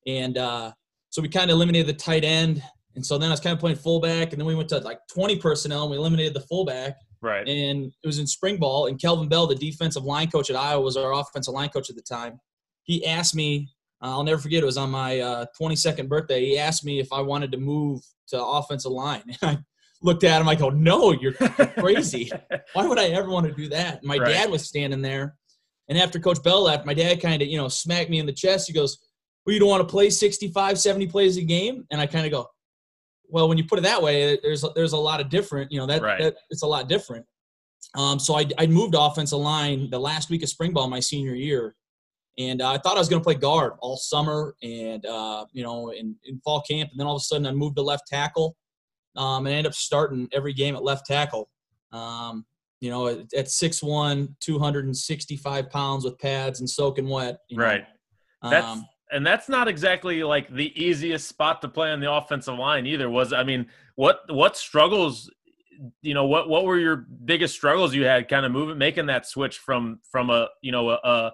and 0.05 0.37
uh, 0.37 0.71
so 1.09 1.21
we 1.21 1.29
kind 1.29 1.49
of 1.49 1.55
eliminated 1.55 1.87
the 1.87 1.93
tight 1.99 2.23
end. 2.23 2.63
And 2.95 3.05
so 3.05 3.19
then 3.19 3.29
I 3.29 3.33
was 3.33 3.39
kind 3.39 3.53
of 3.53 3.59
playing 3.59 3.77
fullback, 3.77 4.31
and 4.31 4.41
then 4.41 4.47
we 4.47 4.55
went 4.55 4.69
to 4.69 4.79
like 4.79 4.99
20 5.13 5.37
personnel, 5.37 5.83
and 5.83 5.91
we 5.91 5.97
eliminated 5.97 6.33
the 6.33 6.41
fullback. 6.41 6.95
Right. 7.21 7.47
And 7.47 7.93
it 8.03 8.07
was 8.07 8.17
in 8.17 8.25
spring 8.25 8.57
ball, 8.57 8.87
and 8.87 8.99
Kelvin 8.99 9.29
Bell, 9.29 9.45
the 9.45 9.55
defensive 9.55 10.03
line 10.03 10.31
coach 10.31 10.49
at 10.49 10.55
Iowa, 10.55 10.81
was 10.81 10.97
our 10.97 11.13
offensive 11.13 11.53
line 11.53 11.69
coach 11.69 11.91
at 11.91 11.95
the 11.95 12.01
time. 12.01 12.39
He 12.83 13.05
asked 13.05 13.35
me, 13.35 13.69
I'll 14.01 14.23
never 14.23 14.39
forget, 14.39 14.61
it 14.61 14.65
was 14.65 14.77
on 14.77 14.91
my 14.91 15.19
uh, 15.19 15.45
22nd 15.59 16.07
birthday. 16.07 16.45
He 16.45 16.57
asked 16.59 16.85
me 16.85 16.99
if 16.99 17.11
I 17.11 17.21
wanted 17.21 17.51
to 17.53 17.57
move 17.57 18.01
to 18.29 18.43
offensive 18.43 18.91
line. 18.91 19.23
And 19.41 19.57
I 19.57 19.57
looked 20.01 20.23
at 20.23 20.39
him, 20.39 20.47
I 20.47 20.55
go, 20.55 20.69
No, 20.69 21.11
you're 21.11 21.33
crazy. 21.33 22.31
Why 22.73 22.85
would 22.85 22.99
I 22.99 23.07
ever 23.07 23.29
want 23.29 23.47
to 23.47 23.53
do 23.53 23.67
that? 23.69 23.99
And 23.99 24.07
my 24.07 24.17
right. 24.17 24.29
dad 24.29 24.51
was 24.51 24.65
standing 24.65 25.01
there. 25.01 25.35
And 25.89 25.97
after 25.97 26.19
Coach 26.19 26.43
Bell 26.43 26.63
left, 26.63 26.85
my 26.85 26.93
dad 26.93 27.21
kind 27.21 27.41
of, 27.41 27.47
you 27.47 27.57
know, 27.57 27.67
smacked 27.67 28.09
me 28.09 28.19
in 28.19 28.25
the 28.25 28.33
chest. 28.33 28.67
He 28.67 28.73
goes, 28.73 28.99
Well, 29.45 29.53
you 29.53 29.59
don't 29.59 29.69
want 29.69 29.87
to 29.87 29.91
play 29.91 30.11
65, 30.11 30.77
70 30.77 31.07
plays 31.07 31.37
a 31.37 31.41
game? 31.41 31.85
And 31.89 31.99
I 31.99 32.05
kind 32.05 32.25
of 32.25 32.31
go, 32.31 32.47
well, 33.29 33.49
when 33.49 33.57
you 33.57 33.65
put 33.65 33.79
it 33.79 33.83
that 33.83 34.01
way, 34.01 34.37
there's 34.41 34.63
there's 34.75 34.93
a 34.93 34.97
lot 34.97 35.19
of 35.19 35.29
different. 35.29 35.71
You 35.71 35.79
know 35.79 35.85
that, 35.87 36.01
right. 36.01 36.19
that 36.19 36.35
it's 36.49 36.63
a 36.63 36.67
lot 36.67 36.87
different. 36.87 37.25
Um, 37.95 38.19
so 38.19 38.37
I 38.37 38.45
I 38.57 38.67
moved 38.67 38.95
offensive 38.97 39.39
line 39.39 39.89
the 39.89 39.99
last 39.99 40.29
week 40.29 40.43
of 40.43 40.49
spring 40.49 40.73
ball 40.73 40.89
my 40.89 40.99
senior 40.99 41.35
year, 41.35 41.75
and 42.37 42.61
uh, 42.61 42.71
I 42.71 42.77
thought 42.77 42.95
I 42.95 42.99
was 42.99 43.09
going 43.09 43.21
to 43.21 43.23
play 43.23 43.35
guard 43.35 43.73
all 43.79 43.97
summer 43.97 44.55
and 44.61 45.05
uh, 45.05 45.45
you 45.53 45.63
know 45.63 45.91
in, 45.91 46.15
in 46.25 46.39
fall 46.39 46.61
camp, 46.61 46.91
and 46.91 46.99
then 46.99 47.07
all 47.07 47.15
of 47.15 47.21
a 47.21 47.25
sudden 47.25 47.47
I 47.47 47.51
moved 47.51 47.77
to 47.77 47.81
left 47.81 48.07
tackle, 48.07 48.55
um, 49.15 49.45
and 49.45 49.53
I 49.53 49.57
ended 49.57 49.71
up 49.71 49.75
starting 49.75 50.27
every 50.33 50.53
game 50.53 50.75
at 50.75 50.83
left 50.83 51.05
tackle. 51.05 51.49
Um, 51.91 52.45
you 52.79 52.91
know, 52.91 53.07
at, 53.07 53.33
at 53.33 53.45
6'1", 53.47 54.35
265 54.39 55.69
pounds 55.71 56.05
with 56.05 56.19
pads 56.19 56.59
and 56.59 56.69
soaking 56.69 57.09
wet. 57.09 57.39
You 57.49 57.57
know. 57.57 57.63
Right. 57.63 57.85
That's 58.43 58.67
um, 58.67 58.85
and 59.11 59.25
that's 59.25 59.49
not 59.49 59.67
exactly 59.67 60.23
like 60.23 60.53
the 60.53 60.71
easiest 60.81 61.27
spot 61.27 61.61
to 61.61 61.69
play 61.69 61.91
on 61.91 61.99
the 61.99 62.11
offensive 62.11 62.57
line 62.57 62.85
either. 62.85 63.09
Was 63.09 63.33
I 63.33 63.43
mean, 63.43 63.67
what 63.95 64.21
what 64.29 64.57
struggles? 64.57 65.31
You 66.01 66.13
know, 66.13 66.25
what 66.25 66.49
what 66.49 66.65
were 66.65 66.77
your 66.77 67.07
biggest 67.25 67.53
struggles 67.55 67.93
you 67.93 68.05
had, 68.05 68.27
kind 68.27 68.45
of 68.45 68.51
moving, 68.51 68.77
making 68.77 69.07
that 69.07 69.25
switch 69.25 69.59
from 69.59 69.99
from 70.11 70.29
a 70.29 70.49
you 70.61 70.71
know 70.71 70.89
a 70.89 70.99
a, 71.03 71.31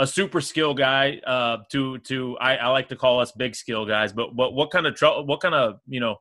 a 0.00 0.06
super 0.06 0.40
skill 0.40 0.72
guy 0.72 1.20
uh, 1.26 1.58
to 1.70 1.98
to 1.98 2.36
I, 2.38 2.56
I 2.56 2.68
like 2.68 2.88
to 2.88 2.96
call 2.96 3.20
us 3.20 3.32
big 3.32 3.54
skill 3.54 3.84
guys. 3.84 4.12
But 4.12 4.34
what 4.34 4.54
what 4.54 4.70
kind 4.70 4.86
of 4.86 4.96
trouble? 4.96 5.26
What 5.26 5.40
kind 5.40 5.54
of 5.54 5.78
you 5.86 6.00
know 6.00 6.16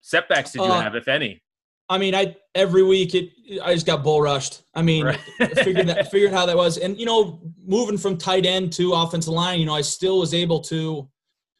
setbacks 0.00 0.50
did 0.50 0.58
you 0.58 0.64
uh, 0.64 0.80
have, 0.80 0.96
if 0.96 1.08
any? 1.08 1.42
I 1.88 1.98
mean, 1.98 2.14
I 2.14 2.34
every 2.56 2.82
week 2.82 3.14
it 3.14 3.30
I 3.62 3.72
just 3.72 3.86
got 3.86 4.02
bull 4.02 4.20
rushed. 4.20 4.64
I 4.74 4.82
mean, 4.82 5.06
right. 5.06 5.20
figured 5.62 5.86
that 5.86 6.10
figured 6.10 6.32
how 6.32 6.44
that 6.44 6.56
was, 6.56 6.76
and 6.78 6.98
you 6.98 7.06
know, 7.06 7.40
moving 7.64 7.96
from 7.96 8.18
tight 8.18 8.44
end 8.44 8.72
to 8.74 8.92
offensive 8.92 9.32
line, 9.32 9.60
you 9.60 9.66
know, 9.66 9.74
I 9.74 9.82
still 9.82 10.18
was 10.18 10.34
able 10.34 10.60
to, 10.62 11.08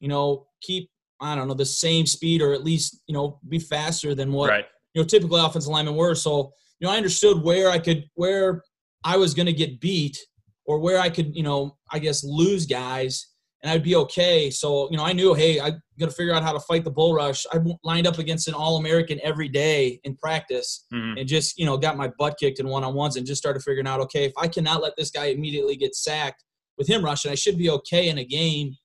you 0.00 0.08
know, 0.08 0.48
keep 0.60 0.90
I 1.20 1.36
don't 1.36 1.46
know 1.46 1.54
the 1.54 1.64
same 1.64 2.04
speed 2.04 2.42
or 2.42 2.52
at 2.52 2.64
least 2.64 3.00
you 3.06 3.14
know 3.14 3.38
be 3.48 3.60
faster 3.60 4.14
than 4.14 4.32
what 4.32 4.50
right. 4.50 4.66
you 4.92 5.00
know 5.00 5.06
typically 5.06 5.40
offensive 5.40 5.70
linemen 5.70 5.94
were. 5.94 6.16
So 6.16 6.52
you 6.80 6.88
know, 6.88 6.92
I 6.92 6.96
understood 6.96 7.42
where 7.42 7.70
I 7.70 7.78
could 7.78 8.10
where 8.14 8.64
I 9.04 9.16
was 9.16 9.34
going 9.34 9.46
to 9.46 9.52
get 9.52 9.80
beat 9.80 10.18
or 10.66 10.78
where 10.78 10.98
I 10.98 11.10
could 11.10 11.34
you 11.34 11.42
know 11.42 11.76
I 11.90 11.98
guess 11.98 12.24
lose 12.24 12.66
guys 12.66 13.26
and 13.66 13.72
I'd 13.72 13.82
be 13.82 13.96
okay. 13.96 14.50
So, 14.50 14.88
you 14.90 14.96
know, 14.96 15.04
I 15.04 15.12
knew, 15.12 15.34
hey, 15.34 15.58
I 15.58 15.70
got 15.98 16.08
to 16.08 16.10
figure 16.10 16.32
out 16.32 16.44
how 16.44 16.52
to 16.52 16.60
fight 16.60 16.84
the 16.84 16.90
bull 16.90 17.14
rush. 17.14 17.44
I 17.52 17.58
lined 17.82 18.06
up 18.06 18.18
against 18.18 18.46
an 18.46 18.54
All 18.54 18.76
American 18.76 19.18
every 19.24 19.48
day 19.48 19.98
in 20.04 20.14
practice 20.14 20.86
mm-hmm. 20.94 21.18
and 21.18 21.28
just, 21.28 21.58
you 21.58 21.66
know, 21.66 21.76
got 21.76 21.96
my 21.96 22.12
butt 22.18 22.36
kicked 22.38 22.60
in 22.60 22.68
one 22.68 22.84
on 22.84 22.94
ones 22.94 23.16
and 23.16 23.26
just 23.26 23.42
started 23.42 23.62
figuring 23.62 23.88
out, 23.88 24.00
okay, 24.00 24.24
if 24.24 24.32
I 24.38 24.46
cannot 24.46 24.82
let 24.82 24.92
this 24.96 25.10
guy 25.10 25.26
immediately 25.26 25.74
get 25.74 25.96
sacked 25.96 26.44
with 26.78 26.86
him 26.86 27.04
rushing, 27.04 27.32
I 27.32 27.34
should 27.34 27.58
be 27.58 27.70
okay 27.70 28.08
in 28.08 28.18
a 28.18 28.24
game. 28.24 28.76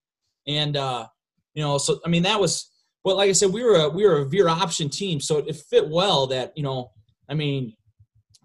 And, 0.48 0.78
uh, 0.78 1.06
you 1.54 1.62
know, 1.62 1.78
so, 1.78 2.00
I 2.06 2.10
mean, 2.10 2.24
that 2.24 2.40
was, 2.40 2.72
but 3.04 3.18
like 3.18 3.30
I 3.30 3.34
said, 3.34 3.52
we 3.52 3.64
were 3.64 3.76
a, 3.76 3.90
we 3.90 4.06
were 4.06 4.20
a 4.20 4.26
veer 4.26 4.48
option 4.48 4.90
team. 4.90 5.20
So 5.20 5.38
it 5.38 5.56
fit 5.70 5.90
well 5.90 6.28
that, 6.28 6.54
you 6.56 6.64
know, 6.64 6.92
I 7.30 7.34
mean, 7.34 7.76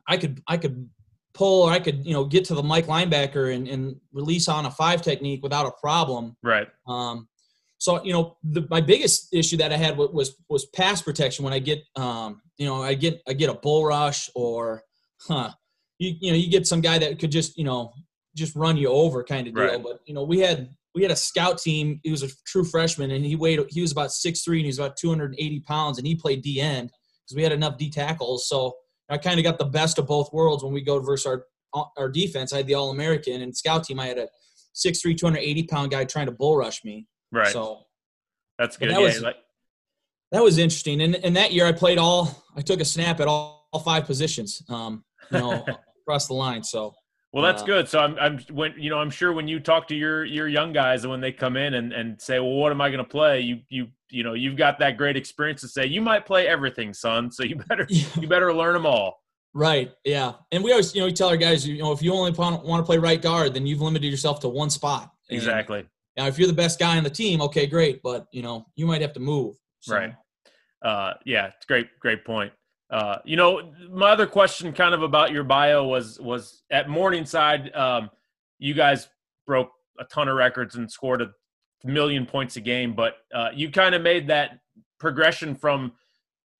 I 0.09 0.17
could, 0.17 0.43
I 0.49 0.57
could 0.57 0.89
pull 1.37 1.65
or 1.65 1.71
I 1.71 1.79
could, 1.79 2.05
you 2.05 2.13
know, 2.13 2.25
get 2.25 2.45
to 2.47 2.55
the 2.55 2.63
Mike 2.63 2.87
linebacker 2.87 3.55
and, 3.55 3.69
and 3.69 3.97
release 4.13 4.49
on 4.49 4.67
a 4.67 4.71
five 4.71 5.03
technique 5.03 5.43
without 5.43 5.67
a 5.67 5.73
problem. 5.81 6.37
Right. 6.43 6.69
Um, 6.89 7.29
so 7.79 8.03
you 8.03 8.13
know, 8.13 8.37
the, 8.43 8.67
my 8.71 8.81
biggest 8.81 9.33
issue 9.33 9.59
that 9.59 9.73
I 9.73 9.77
had 9.77 9.97
was 9.99 10.37
was 10.49 10.67
pass 10.67 11.03
protection 11.03 11.45
when 11.45 11.53
I 11.53 11.59
get, 11.59 11.85
um, 11.95 12.41
you 12.57 12.67
know, 12.67 12.83
I 12.83 12.95
get 12.95 13.21
I 13.29 13.35
get 13.35 13.51
a 13.51 13.55
bull 13.55 13.85
rush 13.85 14.31
or, 14.35 14.83
huh, 15.21 15.51
you 15.99 16.15
you 16.21 16.31
know, 16.33 16.39
you 16.39 16.51
get 16.51 16.67
some 16.67 16.81
guy 16.81 16.99
that 16.99 17.19
could 17.19 17.31
just 17.31 17.59
you 17.59 17.65
know 17.65 17.93
just 18.35 18.57
run 18.57 18.77
you 18.77 18.89
over 18.89 19.23
kind 19.25 19.47
of 19.47 19.55
deal. 19.55 19.65
Right. 19.65 19.83
But 19.83 20.01
you 20.07 20.15
know, 20.15 20.25
we 20.25 20.39
had 20.41 20.71
we 20.95 21.03
had 21.03 21.11
a 21.11 21.17
scout 21.17 21.59
team. 21.59 22.01
He 22.03 22.11
was 22.11 22.23
a 22.23 22.29
true 22.47 22.65
freshman, 22.65 23.11
and 23.11 23.25
he 23.25 23.37
weighed 23.37 23.61
he 23.69 23.83
was 23.83 23.93
about 23.93 24.11
six 24.11 24.43
three, 24.43 24.59
and 24.59 24.65
he 24.65 24.69
was 24.69 24.79
about 24.79 24.97
two 24.97 25.11
hundred 25.11 25.33
and 25.33 25.41
eighty 25.41 25.61
pounds, 25.61 25.99
and 25.99 26.07
he 26.07 26.15
played 26.15 26.43
D 26.43 26.61
end 26.61 26.91
because 27.23 27.37
we 27.37 27.43
had 27.43 27.53
enough 27.53 27.77
D 27.77 27.91
tackles. 27.91 28.49
So 28.49 28.75
I 29.09 29.19
kind 29.19 29.39
of 29.39 29.45
got 29.45 29.59
the 29.59 29.65
best 29.65 29.99
of 29.99 30.07
both 30.07 30.33
worlds 30.33 30.65
when 30.65 30.73
we 30.73 30.83
go 30.83 30.99
versus 31.01 31.27
our 31.27 31.45
our 31.97 32.09
defense. 32.09 32.53
I 32.53 32.59
had 32.59 32.67
the 32.67 32.75
All 32.75 32.91
American 32.91 33.43
and 33.43 33.55
scout 33.55 33.85
team. 33.85 34.01
I 34.01 34.07
had 34.07 34.19
a 34.19 34.29
6'3", 34.75 35.17
280 35.17 35.63
pound 35.65 35.91
guy 35.91 36.05
trying 36.05 36.27
to 36.27 36.33
bull 36.33 36.57
rush 36.57 36.85
me. 36.85 37.07
Right. 37.33 37.49
So 37.49 37.81
that's 38.59 38.77
good. 38.77 38.91
That, 38.91 39.01
yeah, 39.01 39.07
was, 39.07 39.21
like, 39.21 39.37
that 40.33 40.43
was 40.43 40.59
interesting. 40.59 41.03
And, 41.03 41.17
and 41.17 41.37
that 41.37 41.53
year 41.53 41.67
I 41.67 41.73
played 41.73 41.99
all. 41.99 42.45
I 42.57 42.63
took 42.63 42.81
a 42.81 42.85
snap 42.85 43.21
at 43.21 43.29
all, 43.29 43.69
all 43.73 43.81
five 43.81 44.07
positions. 44.07 44.63
Um, 44.69 45.05
you 45.31 45.39
know, 45.39 45.65
across 46.03 46.27
the 46.29 46.35
line. 46.35 46.63
So. 46.63 46.95
Well, 47.33 47.45
that's 47.45 47.63
uh, 47.63 47.67
good. 47.67 47.89
So 47.89 47.99
I'm, 47.99 48.17
I'm 48.19 48.39
when 48.51 48.75
you 48.79 48.89
know 48.89 48.99
I'm 48.99 49.11
sure 49.11 49.33
when 49.33 49.47
you 49.49 49.61
talk 49.61 49.89
to 49.89 49.95
your 49.95 50.25
your 50.25 50.49
young 50.49 50.73
guys 50.73 51.05
and 51.05 51.11
when 51.11 51.21
they 51.21 51.33
come 51.33 51.57
in 51.57 51.75
and, 51.75 51.93
and 51.93 52.21
say, 52.21 52.39
well, 52.39 52.53
what 52.55 52.73
am 52.73 52.81
I 52.81 52.89
going 52.89 53.05
to 53.05 53.09
play? 53.09 53.41
You 53.41 53.61
you 53.69 53.89
you 54.11 54.23
know 54.23 54.35
you've 54.35 54.57
got 54.57 54.79
that 54.79 54.97
great 54.97 55.17
experience 55.17 55.61
to 55.63 55.69
say 55.69 55.87
you 55.87 56.01
might 56.01 56.25
play 56.25 56.49
everything, 56.49 56.95
son. 56.95 57.31
So 57.31 57.43
you 57.43 57.57
better 57.69 57.87
you 57.91 58.29
better 58.29 58.53
learn 58.55 58.75
them 58.75 58.87
all. 58.87 59.23
Right. 59.53 59.91
Yeah. 60.05 60.35
And 60.53 60.63
we 60.63 60.71
always 60.71 60.95
you 60.95 61.01
know 61.01 61.07
we 61.07 61.13
tell 61.13 61.29
our 61.29 61.37
guys 61.37 61.67
you 61.67 61.79
know 61.79 61.93
if 61.93 62.03
you 62.03 62.13
only 62.13 62.33
want 62.33 62.65
to 62.65 62.83
play 62.83 62.99
right 62.99 63.21
guard, 63.21 63.55
then 63.55 63.67
you've 63.67 63.83
limited 63.83 64.09
yourself 64.09 64.41
to 64.41 64.49
one 64.49 64.71
spot. 64.71 65.13
And 65.29 65.37
exactly. 65.37 65.85
Now, 66.17 66.27
if 66.29 66.39
you're 66.39 66.49
the 66.49 66.55
best 66.55 66.79
guy 66.79 66.97
on 66.97 67.05
the 67.05 67.11
team, 67.11 67.43
okay, 67.43 67.67
great, 67.67 68.01
but 68.03 68.27
you 68.33 68.43
know 68.43 68.67
you 68.77 68.87
might 68.87 69.03
have 69.03 69.13
to 69.15 69.21
move. 69.21 69.57
So. 69.81 69.97
Right. 69.97 70.15
Uh, 70.83 71.15
yeah, 71.25 71.49
it's 71.49 71.67
great. 71.67 71.89
Great 72.01 72.25
point. 72.25 72.53
Uh, 72.91 73.19
you 73.25 73.37
know, 73.37 73.73
my 73.91 74.11
other 74.11 74.27
question, 74.27 74.73
kind 74.73 74.95
of 74.95 75.03
about 75.03 75.33
your 75.33 75.45
bio, 75.45 75.85
was 75.87 76.21
was 76.21 76.63
at 76.71 76.89
Morningside. 76.89 77.75
Um, 77.75 78.11
you 78.59 78.75
guys 78.75 79.09
broke 79.47 79.71
a 79.99 80.05
ton 80.05 80.29
of 80.29 80.37
records 80.37 80.77
and 80.77 80.91
scored 80.91 81.23
a 81.23 81.31
million 81.85 82.27
points 82.27 82.57
a 82.57 82.61
game, 82.61 82.95
but 82.95 83.15
uh, 83.35 83.49
you 83.55 83.71
kind 83.71 83.95
of 83.95 84.03
made 84.03 84.29
that 84.29 84.61
progression 84.99 85.55
from 85.55 85.93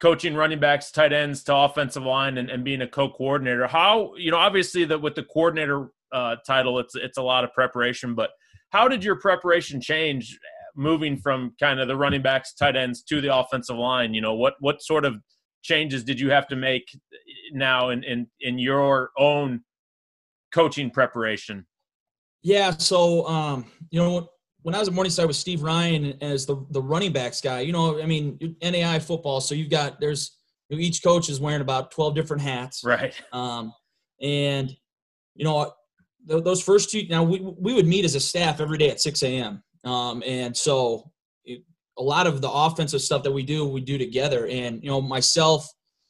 coaching 0.01 0.35
running 0.35 0.61
backs, 0.61 0.91
tight 0.91 1.13
ends 1.13 1.43
to 1.45 1.55
offensive 1.55 2.03
line, 2.03 2.39
and, 2.39 2.51
and 2.51 2.65
being 2.65 2.83
a 2.83 2.89
co-coordinator. 2.89 3.67
How 3.67 4.15
you 4.17 4.31
know, 4.31 4.39
obviously, 4.39 4.85
that 4.87 5.01
with 5.01 5.15
the 5.15 5.23
coordinator 5.23 5.91
uh, 6.13 6.37
title, 6.47 6.79
it's 6.79 6.95
it's 6.97 7.19
a 7.19 7.23
lot 7.23 7.45
of 7.45 7.53
preparation, 7.53 8.15
but 8.15 8.31
how 8.71 8.89
did 8.89 9.05
your 9.05 9.17
preparation 9.17 9.81
change 9.81 10.39
moving 10.75 11.17
from 11.17 11.55
kind 11.59 11.81
of 11.81 11.89
the 11.89 11.97
running 11.97 12.21
backs, 12.21 12.53
tight 12.53 12.77
ends 12.77 13.03
to 13.05 13.21
the 13.21 13.35
offensive 13.35 13.77
line? 13.77 14.13
You 14.13 14.21
know, 14.21 14.35
what 14.35 14.55
what 14.61 14.83
sort 14.83 15.05
of 15.05 15.17
changes 15.67 16.05
did 16.05 16.19
you 16.19 16.31
have 16.31 16.47
to 16.49 16.57
make 16.57 16.85
now 17.53 17.91
in 17.91 18.05
in, 18.05 18.27
in 18.41 18.59
your 18.59 19.11
own 19.19 19.63
coaching 20.53 20.91
preparation? 20.91 21.67
Yeah, 22.43 22.71
so 22.71 23.27
um, 23.27 23.67
you 23.91 24.01
know 24.01 24.29
when 24.63 24.75
I 24.75 24.79
was 24.79 24.89
at 24.89 24.95
Morningside 24.95 25.27
with 25.27 25.37
Steve 25.37 25.63
Ryan 25.63 26.17
as 26.23 26.47
the 26.47 26.65
the 26.71 26.83
running 26.83 27.13
backs 27.13 27.41
guy, 27.41 27.61
you 27.61 27.73
know, 27.73 28.01
I 28.01 28.07
mean 28.07 28.39
NAIA 28.63 29.03
football, 29.03 29.41
so 29.41 29.55
you've 29.55 29.71
got 29.71 30.01
there's 30.01 30.39
you 30.69 30.77
know, 30.77 30.83
each 30.83 31.03
coach 31.03 31.29
is 31.29 31.41
wearing 31.41 31.61
about 31.61 31.91
twelve 31.91 32.15
different 32.15 32.43
hats, 32.43 32.83
right? 32.85 33.15
Um, 33.33 33.73
and 34.21 34.75
you 35.35 35.45
know 35.45 35.73
those 36.27 36.63
first 36.63 36.91
two. 36.91 37.07
Now 37.09 37.23
we 37.23 37.41
we 37.41 37.75
would 37.75 37.87
meet 37.87 38.05
as 38.05 38.15
a 38.15 38.21
staff 38.21 38.61
every 38.61 38.79
day 38.79 38.91
at 38.91 39.01
six 39.01 39.23
a.m. 39.23 39.63
Um, 39.85 40.23
and 40.27 40.57
so 40.57 41.13
a 41.99 42.03
lot 42.03 42.27
of 42.27 42.41
the 42.41 42.51
offensive 42.51 43.01
stuff 43.01 43.23
that 43.23 43.33
we 43.33 43.43
do, 43.43 43.67
we 43.67 43.81
do 43.81 43.99
together. 43.99 44.47
And 44.47 44.83
you 44.83 44.91
know, 44.91 45.01
myself, 45.01 45.69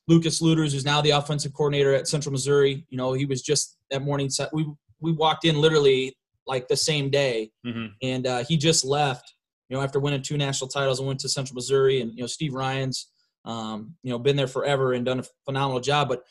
Lucas 0.08 0.40
Luters, 0.40 0.72
who's 0.72 0.84
now 0.84 1.00
the 1.00 1.10
offensive 1.10 1.52
coordinator 1.52 1.94
at 1.94 2.08
Central 2.08 2.32
Missouri, 2.32 2.86
you 2.88 2.96
know, 2.96 3.12
he 3.12 3.24
was 3.24 3.42
just 3.42 3.76
that 3.90 4.02
morning. 4.02 4.30
We 4.52 4.66
we 5.00 5.12
walked 5.12 5.44
in 5.44 5.60
literally 5.60 6.16
like 6.46 6.68
the 6.68 6.76
same 6.76 7.10
day, 7.10 7.50
mm-hmm. 7.66 7.86
and 8.02 8.26
uh, 8.26 8.44
he 8.44 8.56
just 8.56 8.84
left. 8.84 9.32
You 9.68 9.76
know, 9.76 9.82
after 9.82 9.98
winning 9.98 10.22
two 10.22 10.38
national 10.38 10.68
titles 10.68 11.00
and 11.00 11.08
went 11.08 11.18
to 11.20 11.28
Central 11.28 11.56
Missouri, 11.56 12.00
and 12.00 12.12
you 12.12 12.20
know, 12.20 12.28
Steve 12.28 12.54
Ryan's, 12.54 13.10
um, 13.44 13.94
you 14.04 14.10
know, 14.10 14.18
been 14.18 14.36
there 14.36 14.46
forever 14.46 14.92
and 14.92 15.04
done 15.04 15.18
a 15.18 15.24
phenomenal 15.44 15.80
job. 15.80 16.08
But 16.08 16.22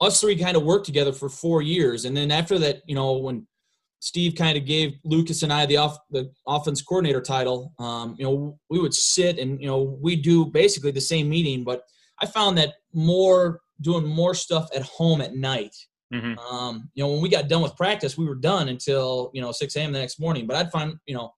us 0.00 0.20
three 0.20 0.36
kind 0.36 0.54
of 0.54 0.62
worked 0.62 0.84
together 0.84 1.12
for 1.12 1.30
four 1.30 1.62
years, 1.62 2.04
and 2.04 2.14
then 2.14 2.30
after 2.30 2.58
that, 2.58 2.82
you 2.86 2.94
know, 2.94 3.12
when 3.12 3.46
Steve 4.04 4.34
kind 4.34 4.58
of 4.58 4.66
gave 4.66 4.98
Lucas 5.02 5.42
and 5.42 5.50
I 5.50 5.64
the 5.64 5.78
off 5.78 5.96
the 6.10 6.30
offense 6.46 6.82
coordinator 6.82 7.22
title. 7.22 7.72
Um, 7.78 8.14
you 8.18 8.24
know, 8.26 8.58
we 8.68 8.78
would 8.78 8.92
sit 8.92 9.38
and 9.38 9.58
you 9.58 9.66
know 9.66 9.98
we 9.98 10.14
do 10.14 10.44
basically 10.44 10.90
the 10.90 11.00
same 11.00 11.26
meeting, 11.26 11.64
but 11.64 11.84
I 12.20 12.26
found 12.26 12.58
that 12.58 12.74
more 12.92 13.60
doing 13.80 14.04
more 14.04 14.34
stuff 14.34 14.68
at 14.76 14.82
home 14.82 15.22
at 15.22 15.34
night. 15.34 15.74
Mm-hmm. 16.12 16.38
Um, 16.38 16.90
you 16.94 17.02
know, 17.02 17.12
when 17.12 17.22
we 17.22 17.30
got 17.30 17.48
done 17.48 17.62
with 17.62 17.74
practice, 17.76 18.18
we 18.18 18.26
were 18.26 18.34
done 18.34 18.68
until 18.68 19.30
you 19.32 19.40
know 19.40 19.52
6 19.52 19.74
a.m. 19.74 19.90
the 19.90 20.00
next 20.00 20.20
morning. 20.20 20.46
But 20.46 20.56
I'd 20.56 20.70
find 20.70 20.96
you 21.06 21.14
know 21.14 21.32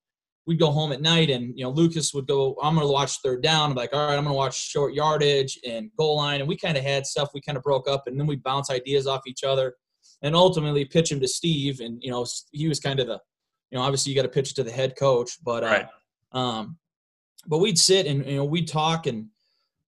we'd 0.45 0.59
go 0.59 0.73
home 0.73 0.91
at 0.91 1.01
night, 1.01 1.31
and 1.31 1.57
you 1.57 1.63
know 1.63 1.71
Lucas 1.71 2.13
would 2.15 2.27
go. 2.27 2.57
I'm 2.61 2.75
going 2.75 2.85
to 2.85 2.93
watch 2.93 3.19
third 3.23 3.45
down. 3.45 3.71
I'm 3.71 3.77
like, 3.77 3.93
all 3.93 4.09
right, 4.09 4.19
I'm 4.19 4.25
going 4.25 4.35
to 4.35 4.39
watch 4.39 4.61
short 4.61 4.93
yardage 4.93 5.57
and 5.65 5.89
goal 5.97 6.17
line, 6.17 6.41
and 6.41 6.49
we 6.49 6.57
kind 6.57 6.77
of 6.77 6.83
had 6.83 7.07
stuff 7.07 7.29
we 7.33 7.41
kind 7.41 7.57
of 7.57 7.63
broke 7.63 7.89
up, 7.89 8.09
and 8.09 8.19
then 8.19 8.27
we 8.27 8.35
bounce 8.35 8.71
ideas 8.71 9.07
off 9.07 9.21
each 9.29 9.45
other 9.45 9.77
and 10.23 10.35
ultimately 10.35 10.85
pitch 10.85 11.13
him 11.13 11.21
to 11.21 11.29
Steve. 11.29 11.81
And 11.81 12.03
you 12.03 12.11
know, 12.11 12.27
he 12.53 12.69
was 12.69 12.81
kind 12.81 13.01
of 13.01 13.07
the, 13.07 13.21
you 13.71 13.79
know, 13.79 13.83
obviously 13.83 14.13
you 14.13 14.17
got 14.17 14.23
to 14.23 14.29
pitch 14.29 14.55
to 14.55 14.63
the 14.63 14.71
head 14.71 14.95
coach, 14.99 15.39
but 15.45 15.65
uh, 15.65 15.67
right. 15.67 15.87
um, 16.33 16.79
but 17.47 17.59
we'd 17.59 17.79
sit 17.79 18.07
and 18.07 18.25
you 18.27 18.37
know 18.37 18.45
we'd 18.45 18.69
talk 18.69 19.07
and. 19.07 19.27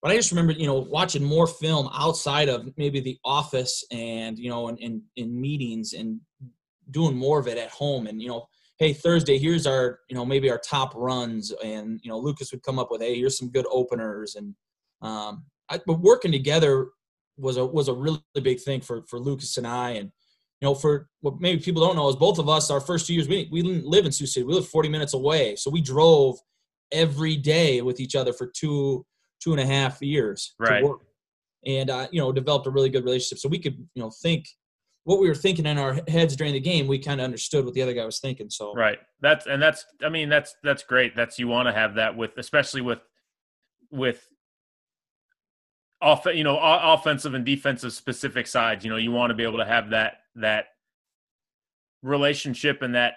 But 0.00 0.12
I 0.12 0.14
just 0.14 0.30
remember, 0.30 0.52
you 0.52 0.68
know, 0.68 0.78
watching 0.78 1.24
more 1.24 1.48
film 1.48 1.90
outside 1.92 2.48
of 2.48 2.72
maybe 2.76 3.00
the 3.00 3.18
office 3.24 3.84
and, 3.90 4.38
you 4.38 4.48
know, 4.48 4.68
in, 4.68 4.76
in, 4.76 5.02
in 5.16 5.40
meetings 5.40 5.92
and 5.92 6.20
doing 6.92 7.16
more 7.16 7.40
of 7.40 7.48
it 7.48 7.58
at 7.58 7.70
home. 7.70 8.06
And, 8.06 8.22
you 8.22 8.28
know, 8.28 8.46
hey 8.78 8.92
thursday 8.92 9.38
here's 9.38 9.66
our 9.66 10.00
you 10.08 10.16
know 10.16 10.24
maybe 10.24 10.50
our 10.50 10.58
top 10.58 10.92
runs 10.94 11.52
and 11.64 12.00
you 12.02 12.10
know 12.10 12.18
lucas 12.18 12.52
would 12.52 12.62
come 12.62 12.78
up 12.78 12.90
with 12.90 13.00
hey 13.00 13.16
here's 13.16 13.38
some 13.38 13.50
good 13.50 13.66
openers 13.70 14.36
and 14.36 14.54
um 15.02 15.44
I, 15.68 15.80
but 15.86 16.00
working 16.00 16.32
together 16.32 16.88
was 17.36 17.56
a 17.56 17.66
was 17.66 17.88
a 17.88 17.94
really 17.94 18.22
big 18.42 18.60
thing 18.60 18.80
for 18.80 19.02
for 19.08 19.18
lucas 19.18 19.56
and 19.56 19.66
i 19.66 19.90
and 19.90 20.10
you 20.60 20.66
know, 20.66 20.74
for 20.74 21.08
what 21.20 21.40
maybe 21.40 21.62
people 21.62 21.82
don't 21.82 21.96
know 21.96 22.08
is 22.08 22.16
both 22.16 22.38
of 22.38 22.48
us, 22.48 22.70
our 22.70 22.80
first 22.80 23.06
two 23.06 23.14
years, 23.14 23.28
we, 23.28 23.48
we 23.52 23.62
didn't 23.62 23.86
live 23.86 24.06
in 24.06 24.12
Sioux 24.12 24.26
City. 24.26 24.44
We 24.44 24.54
lived 24.54 24.68
40 24.68 24.88
minutes 24.88 25.14
away. 25.14 25.54
So 25.56 25.70
we 25.70 25.80
drove 25.80 26.38
every 26.90 27.36
day 27.36 27.80
with 27.80 28.00
each 28.00 28.16
other 28.16 28.32
for 28.32 28.46
two, 28.46 29.06
two 29.40 29.52
and 29.52 29.60
a 29.60 29.66
half 29.66 30.02
years. 30.02 30.54
Right. 30.58 30.84
And, 31.64 31.90
uh, 31.90 32.08
you 32.10 32.20
know, 32.20 32.32
developed 32.32 32.66
a 32.66 32.70
really 32.70 32.88
good 32.88 33.04
relationship. 33.04 33.38
So 33.38 33.48
we 33.48 33.58
could, 33.58 33.76
you 33.94 34.02
know, 34.02 34.10
think 34.10 34.48
what 35.04 35.20
we 35.20 35.28
were 35.28 35.34
thinking 35.34 35.66
in 35.66 35.78
our 35.78 36.00
heads 36.08 36.34
during 36.34 36.54
the 36.54 36.60
game. 36.60 36.88
We 36.88 36.98
kind 36.98 37.20
of 37.20 37.24
understood 37.24 37.64
what 37.64 37.74
the 37.74 37.82
other 37.82 37.94
guy 37.94 38.04
was 38.04 38.18
thinking. 38.18 38.50
So, 38.50 38.74
right. 38.74 38.98
That's, 39.20 39.46
and 39.46 39.62
that's, 39.62 39.84
I 40.04 40.08
mean, 40.08 40.28
that's, 40.28 40.56
that's 40.64 40.82
great. 40.82 41.14
That's, 41.14 41.38
you 41.38 41.46
want 41.46 41.68
to 41.68 41.72
have 41.72 41.94
that 41.94 42.16
with, 42.16 42.36
especially 42.36 42.80
with, 42.80 43.00
with 43.90 44.26
off, 46.00 46.26
you 46.26 46.44
know, 46.44 46.58
offensive 46.60 47.34
and 47.34 47.44
defensive 47.44 47.92
specific 47.92 48.46
sides. 48.46 48.84
You 48.84 48.90
know, 48.90 48.96
you 48.96 49.12
want 49.12 49.30
to 49.30 49.34
be 49.34 49.44
able 49.44 49.58
to 49.58 49.64
have 49.64 49.90
that 49.90 50.18
that 50.40 50.66
relationship 52.02 52.82
and 52.82 52.94
that 52.94 53.14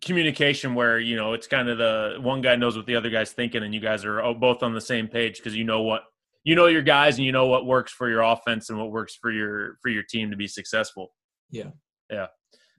communication 0.00 0.74
where 0.74 0.98
you 0.98 1.16
know 1.16 1.34
it's 1.34 1.46
kind 1.46 1.68
of 1.68 1.78
the 1.78 2.16
one 2.20 2.40
guy 2.40 2.56
knows 2.56 2.76
what 2.76 2.86
the 2.86 2.96
other 2.96 3.10
guy's 3.10 3.32
thinking, 3.32 3.62
and 3.62 3.74
you 3.74 3.80
guys 3.80 4.04
are 4.04 4.22
both 4.34 4.62
on 4.62 4.74
the 4.74 4.80
same 4.80 5.08
page 5.08 5.38
because 5.38 5.56
you 5.56 5.64
know 5.64 5.82
what 5.82 6.02
you 6.44 6.54
know 6.54 6.66
your 6.66 6.82
guys 6.82 7.18
and 7.18 7.26
you 7.26 7.32
know 7.32 7.46
what 7.46 7.66
works 7.66 7.92
for 7.92 8.08
your 8.08 8.22
offense 8.22 8.70
and 8.70 8.78
what 8.78 8.90
works 8.90 9.16
for 9.20 9.30
your 9.30 9.76
for 9.82 9.88
your 9.88 10.02
team 10.02 10.30
to 10.30 10.36
be 10.36 10.48
successful. 10.48 11.12
Yeah, 11.50 11.70
yeah. 12.10 12.26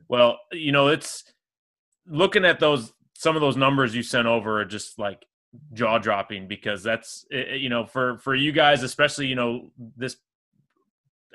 Well, 0.10 0.40
you 0.52 0.72
know, 0.72 0.88
it's 0.88 1.24
looking 2.08 2.46
at 2.46 2.60
those 2.60 2.92
some 3.14 3.36
of 3.36 3.42
those 3.42 3.58
numbers 3.58 3.96
you 3.96 4.04
sent 4.04 4.28
over 4.28 4.62
are 4.62 4.66
just 4.66 5.00
like 5.00 5.26
jaw 5.74 6.00
dropping 6.00 6.48
because 6.48 6.84
that's 6.84 7.26
eh, 7.32 7.44
eh, 7.52 7.56
you 7.56 7.70
know 7.70 7.86
for 7.86 8.18
for 8.18 8.34
you 8.34 8.52
guys 8.52 8.82
especially 8.82 9.28
you 9.28 9.36
know 9.36 9.70
this 9.96 10.18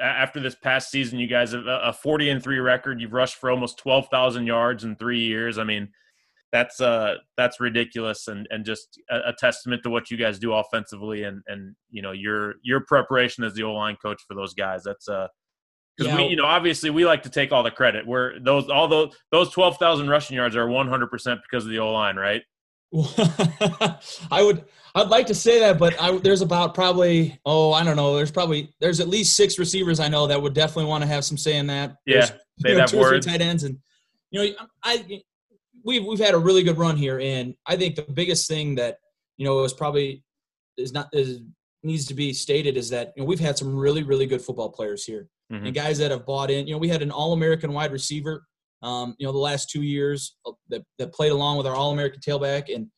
after 0.00 0.40
this 0.40 0.54
past 0.54 0.90
season 0.90 1.18
you 1.18 1.26
guys 1.26 1.52
have 1.52 1.66
a 1.66 1.92
40 1.92 2.30
and 2.30 2.42
3 2.42 2.58
record 2.58 3.00
you've 3.00 3.12
rushed 3.12 3.36
for 3.36 3.50
almost 3.50 3.78
12,000 3.78 4.46
yards 4.46 4.84
in 4.84 4.96
3 4.96 5.18
years 5.18 5.58
i 5.58 5.64
mean 5.64 5.88
that's 6.52 6.80
uh 6.80 7.14
that's 7.36 7.60
ridiculous 7.60 8.28
and 8.28 8.46
and 8.50 8.64
just 8.64 9.00
a, 9.10 9.28
a, 9.28 9.32
testament 9.38 9.82
to 9.82 9.90
what 9.90 10.10
you 10.10 10.16
guys 10.16 10.38
do 10.38 10.54
offensively 10.54 11.24
and 11.24 11.42
and 11.46 11.74
you 11.90 12.00
know 12.00 12.12
your 12.12 12.54
your 12.62 12.80
preparation 12.80 13.44
as 13.44 13.54
the 13.54 13.62
O 13.62 13.74
line 13.74 13.96
coach 14.00 14.22
for 14.26 14.34
those 14.34 14.54
guys. 14.54 14.82
That's 14.84 15.08
uh 15.08 15.28
because 15.96 16.12
yeah. 16.12 16.18
we 16.18 16.28
you 16.28 16.36
know 16.36 16.46
obviously 16.46 16.90
we 16.90 17.04
like 17.04 17.22
to 17.24 17.30
take 17.30 17.52
all 17.52 17.62
the 17.62 17.70
credit. 17.70 18.06
We're 18.06 18.38
those 18.40 18.68
all 18.70 18.88
those 18.88 19.14
those 19.30 19.50
twelve 19.50 19.76
thousand 19.76 20.08
rushing 20.08 20.36
yards 20.36 20.56
are 20.56 20.68
one 20.68 20.88
hundred 20.88 21.10
percent 21.10 21.40
because 21.48 21.64
of 21.64 21.70
the 21.70 21.80
O 21.80 21.92
line, 21.92 22.16
right? 22.16 22.42
I 24.30 24.42
would 24.42 24.64
I'd 24.94 25.08
like 25.08 25.26
to 25.26 25.34
say 25.34 25.60
that, 25.60 25.78
but 25.78 26.00
I, 26.00 26.16
there's 26.18 26.40
about 26.40 26.74
probably 26.74 27.38
oh 27.44 27.72
I 27.72 27.84
don't 27.84 27.96
know 27.96 28.16
there's 28.16 28.30
probably 28.30 28.74
there's 28.80 29.00
at 29.00 29.08
least 29.08 29.36
six 29.36 29.58
receivers 29.58 30.00
I 30.00 30.08
know 30.08 30.26
that 30.26 30.40
would 30.40 30.54
definitely 30.54 30.86
want 30.86 31.02
to 31.02 31.08
have 31.08 31.24
some 31.24 31.36
say 31.36 31.56
in 31.56 31.66
that. 31.66 31.96
Yeah, 32.06 32.16
there's, 32.16 32.28
say 32.28 32.38
you 32.64 32.74
know, 32.76 32.86
that 32.86 32.92
word. 32.94 33.22
Tight 33.22 33.40
ends 33.40 33.64
and 33.64 33.78
you 34.30 34.42
know 34.42 34.66
I 34.82 35.22
we've 35.84 36.04
we've 36.04 36.18
had 36.18 36.34
a 36.34 36.38
really 36.38 36.62
good 36.62 36.78
run 36.78 36.96
here, 36.96 37.20
and 37.20 37.54
I 37.66 37.76
think 37.76 37.96
the 37.96 38.02
biggest 38.02 38.48
thing 38.48 38.74
that 38.76 38.98
you 39.36 39.44
know 39.44 39.64
is 39.64 39.72
probably 39.72 40.22
is 40.76 40.92
not 40.92 41.08
is 41.12 41.40
needs 41.82 42.06
to 42.06 42.14
be 42.14 42.32
stated 42.32 42.76
is 42.76 42.90
that 42.90 43.12
you 43.16 43.22
know 43.22 43.26
we've 43.26 43.40
had 43.40 43.58
some 43.58 43.74
really 43.74 44.02
really 44.02 44.26
good 44.26 44.42
football 44.42 44.70
players 44.70 45.04
here 45.04 45.28
mm-hmm. 45.52 45.66
and 45.66 45.74
guys 45.74 45.98
that 45.98 46.10
have 46.10 46.26
bought 46.26 46.50
in. 46.50 46.66
You 46.66 46.74
know 46.74 46.78
we 46.78 46.88
had 46.88 47.02
an 47.02 47.10
All 47.10 47.32
American 47.32 47.72
wide 47.72 47.92
receiver 47.92 48.44
um, 48.82 49.14
you 49.18 49.26
know, 49.26 49.32
the 49.32 49.38
last 49.38 49.70
two 49.70 49.82
years 49.82 50.36
uh, 50.46 50.52
that, 50.68 50.84
that 50.98 51.12
played 51.12 51.32
along 51.32 51.56
with 51.56 51.66
our 51.66 51.74
All 51.74 51.92
American 51.92 52.20
tailback. 52.20 52.74
And, 52.74 52.88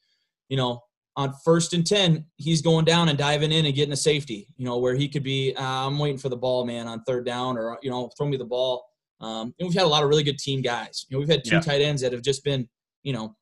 you 0.48 0.56
know, 0.56 0.80
on 1.16 1.34
first 1.44 1.74
and 1.74 1.86
10, 1.86 2.24
he's 2.36 2.62
going 2.62 2.84
down 2.84 3.08
and 3.08 3.18
diving 3.18 3.52
in 3.52 3.66
and 3.66 3.74
getting 3.74 3.92
a 3.92 3.96
safety, 3.96 4.46
you 4.56 4.64
know, 4.64 4.78
where 4.78 4.94
he 4.94 5.08
could 5.08 5.22
be, 5.22 5.54
uh, 5.54 5.62
I'm 5.62 5.98
waiting 5.98 6.18
for 6.18 6.28
the 6.28 6.36
ball, 6.36 6.64
man, 6.64 6.86
on 6.86 7.02
third 7.02 7.26
down 7.26 7.58
or, 7.58 7.78
you 7.82 7.90
know, 7.90 8.10
throw 8.16 8.28
me 8.28 8.36
the 8.36 8.44
ball. 8.44 8.84
Um, 9.20 9.54
and 9.58 9.68
we've 9.68 9.74
had 9.74 9.84
a 9.84 9.88
lot 9.88 10.02
of 10.02 10.08
really 10.08 10.22
good 10.22 10.38
team 10.38 10.62
guys. 10.62 11.06
You 11.08 11.16
know, 11.16 11.20
we've 11.20 11.28
had 11.28 11.44
two 11.44 11.56
yeah. 11.56 11.60
tight 11.60 11.82
ends 11.82 12.02
that 12.02 12.12
have 12.12 12.22
just 12.22 12.44
been, 12.44 12.68
you 13.02 13.12
know, 13.12 13.36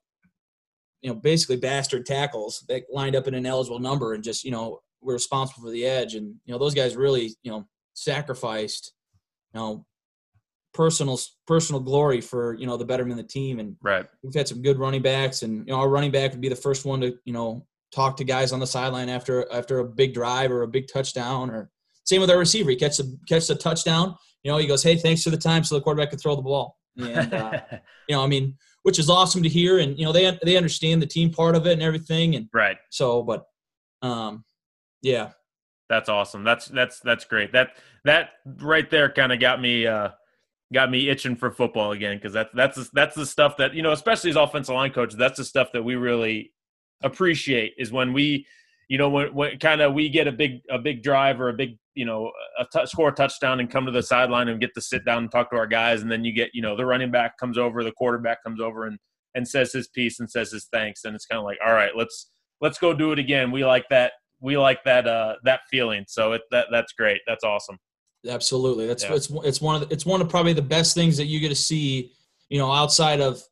you 1.03 1.11
know, 1.11 1.17
basically 1.17 1.57
bastard 1.57 2.05
tackles 2.07 2.65
that 2.69 2.83
lined 2.93 3.15
up 3.15 3.29
in 3.29 3.35
an 3.35 3.47
eligible 3.47 3.79
number 3.79 4.15
and 4.15 4.25
just, 4.25 4.45
you 4.45 4.51
know, 4.51 4.81
we're 5.01 5.15
responsible 5.15 5.63
for 5.63 5.71
the 5.71 5.87
edge. 5.87 6.15
And, 6.15 6.35
you 6.45 6.53
know, 6.53 6.59
those 6.59 6.75
guys 6.75 6.97
really, 6.97 7.37
you 7.43 7.53
know, 7.53 7.69
sacrificed, 7.95 8.93
you 9.55 9.61
know, 9.61 9.87
personal 10.75 11.19
personal 11.47 11.81
glory 11.81 12.21
for 12.21 12.55
you 12.55 12.67
know 12.67 12.77
the 12.77 12.85
betterment 12.85 13.19
of 13.19 13.27
the 13.27 13.33
team. 13.33 13.59
And 13.61 13.77
right, 13.83 14.07
we've 14.23 14.35
had 14.35 14.49
some 14.49 14.63
good 14.63 14.79
running 14.79 15.03
backs, 15.03 15.43
and 15.43 15.67
you 15.67 15.73
know 15.73 15.81
our 15.81 15.89
running 15.89 16.11
back 16.11 16.33
would 16.33 16.41
be 16.41 16.49
the 16.49 16.57
first 16.57 16.85
one 16.85 17.01
to 17.01 17.17
you 17.25 17.33
know 17.33 17.67
talk 17.95 18.17
to 18.19 18.25
guys 18.25 18.53
on 18.53 18.61
the 18.61 18.67
sideline 18.67 19.09
after 19.09 19.51
after 19.53 19.81
a 19.81 19.85
big 19.85 20.15
drive 20.15 20.51
or 20.51 20.63
a 20.63 20.69
big 20.69 20.87
touchdown. 20.93 21.51
Or 21.51 21.71
same 22.05 22.21
with 22.21 22.31
our 22.31 22.39
receiver, 22.39 22.71
he 22.71 22.77
catches 22.77 23.01
a 23.01 23.05
catches 23.29 23.51
a 23.51 23.55
touchdown. 23.55 24.15
You 24.43 24.53
know, 24.53 24.59
he 24.59 24.67
goes, 24.67 24.83
"Hey, 24.83 24.97
thanks 24.97 25.23
for 25.23 25.31
the 25.31 25.37
time," 25.37 25.65
so 25.65 25.75
the 25.75 25.81
quarterback 25.81 26.11
could 26.11 26.21
throw 26.21 26.37
the 26.37 26.43
ball. 26.43 26.77
And 26.97 27.35
uh, 27.35 27.61
you 28.09 28.17
know, 28.17 28.23
I 28.23 28.27
mean, 28.27 28.57
which 28.83 28.99
is 28.99 29.11
awesome 29.11 29.43
to 29.43 29.49
hear. 29.49 29.79
And 29.79 29.99
you 29.99 30.05
know, 30.05 30.13
they 30.13 30.39
they 30.43 30.57
understand 30.57 31.03
the 31.03 31.07
team 31.07 31.31
part 31.31 31.57
of 31.57 31.67
it 31.67 31.73
and 31.73 31.83
everything. 31.83 32.37
And 32.37 32.49
right. 32.53 32.77
So, 32.91 33.23
but 33.23 33.45
um, 34.03 34.45
yeah, 35.03 35.31
that's 35.89 36.09
awesome. 36.09 36.45
That's 36.45 36.67
that's 36.67 37.01
that's 37.01 37.25
great. 37.25 37.53
That 37.53 37.77
that 38.05 38.31
right 38.61 38.89
there 38.91 39.11
kind 39.11 39.33
of 39.33 39.41
got 39.41 39.61
me 39.61 39.87
uh 39.87 40.11
got 40.73 40.91
me 40.91 41.09
itching 41.09 41.37
for 41.37 41.51
football 41.51 41.93
again 41.93 42.17
because 42.17 42.33
that's 42.33 42.51
that's 42.55 42.91
that's 42.91 43.15
the 43.15 43.27
stuff 43.27 43.57
that 43.57 43.75
you 43.75 43.83
know, 43.83 43.93
especially 43.93 44.31
as 44.31 44.37
offensive 44.37 44.75
line 44.75 44.93
coach, 44.93 45.15
that's 45.15 45.39
the 45.39 45.45
stuff 45.45 45.73
that 45.73 45.83
we 45.83 45.97
really 45.97 46.53
appreciate 47.03 47.75
is 47.79 47.93
when 47.93 48.13
we, 48.13 48.47
you 48.89 48.99
know, 48.99 49.09
when, 49.09 49.33
when 49.35 49.59
kind 49.59 49.81
of 49.81 49.95
we 49.95 50.09
get 50.09 50.27
a 50.27 50.33
big 50.33 50.61
a 50.71 50.79
big 50.79 51.03
drive 51.03 51.41
or 51.41 51.49
a 51.49 51.55
big 51.55 51.79
you 51.95 52.05
know 52.05 52.31
a 52.59 52.67
t- 52.73 52.87
score 52.87 53.09
a 53.09 53.13
touchdown 53.13 53.61
and 53.61 53.71
come 53.71 53.87
to 53.87 53.93
the 53.93 54.03
sideline 54.03 54.49
and 54.49 54.61
get 54.61 54.75
to 54.75 54.81
sit 54.81 55.05
down 55.05 55.25
and 55.25 55.33
talk 55.33 55.51
to 55.51 55.57
our 55.57 55.67
guys, 55.67 56.03
and 56.03 56.11
then 56.11 56.25
you 56.25 56.33
get 56.33 56.51
you 56.53 56.63
know 56.63 56.77
the 56.77 56.87
running 56.87 57.11
back 57.11 57.39
comes 57.39 57.59
over, 57.59 57.83
the 57.83 57.93
quarterback 57.93 58.43
comes 58.43 58.61
over 58.61 58.87
and 58.87 58.99
and 59.35 59.47
says 59.47 59.73
his 59.73 59.89
piece 59.89 60.21
and 60.21 60.31
says 60.31 60.51
his 60.51 60.69
thanks, 60.73 61.05
and 61.05 61.15
it's 61.15 61.27
kind 61.27 61.39
of 61.39 61.45
like 61.45 61.59
all 61.67 61.73
right, 61.73 61.93
let's 61.97 62.31
let's 62.61 62.79
go 62.79 62.93
do 62.93 63.13
it 63.13 63.19
again. 63.19 63.51
We 63.51 63.65
like 63.65 63.89
that. 63.91 64.13
We 64.41 64.59
like 64.59 64.85
that 64.85 65.07
uh, 65.07 65.37
that 65.45 65.61
feeling. 65.71 66.05
So 66.09 66.33
it, 66.33 66.43
that 66.51 66.67
that's 66.71 66.93
great. 66.93 67.21
That's 67.27 67.45
awesome. 67.45 67.79
Absolutely. 68.29 68.87
That's 68.87 69.05
yeah. 69.05 69.15
it's 69.15 69.31
it's 69.45 69.61
one 69.61 69.83
of 69.83 69.89
the, 69.89 69.95
it's 69.95 70.05
one 70.05 70.21
of 70.21 70.29
probably 70.29 70.53
the 70.53 70.63
best 70.63 70.95
things 70.95 71.17
that 71.17 71.27
you 71.27 71.41
get 71.41 71.49
to 71.49 71.55
see, 71.55 72.13
you 72.49 72.59
know, 72.59 72.71
outside 72.71 73.21
of 73.21 73.43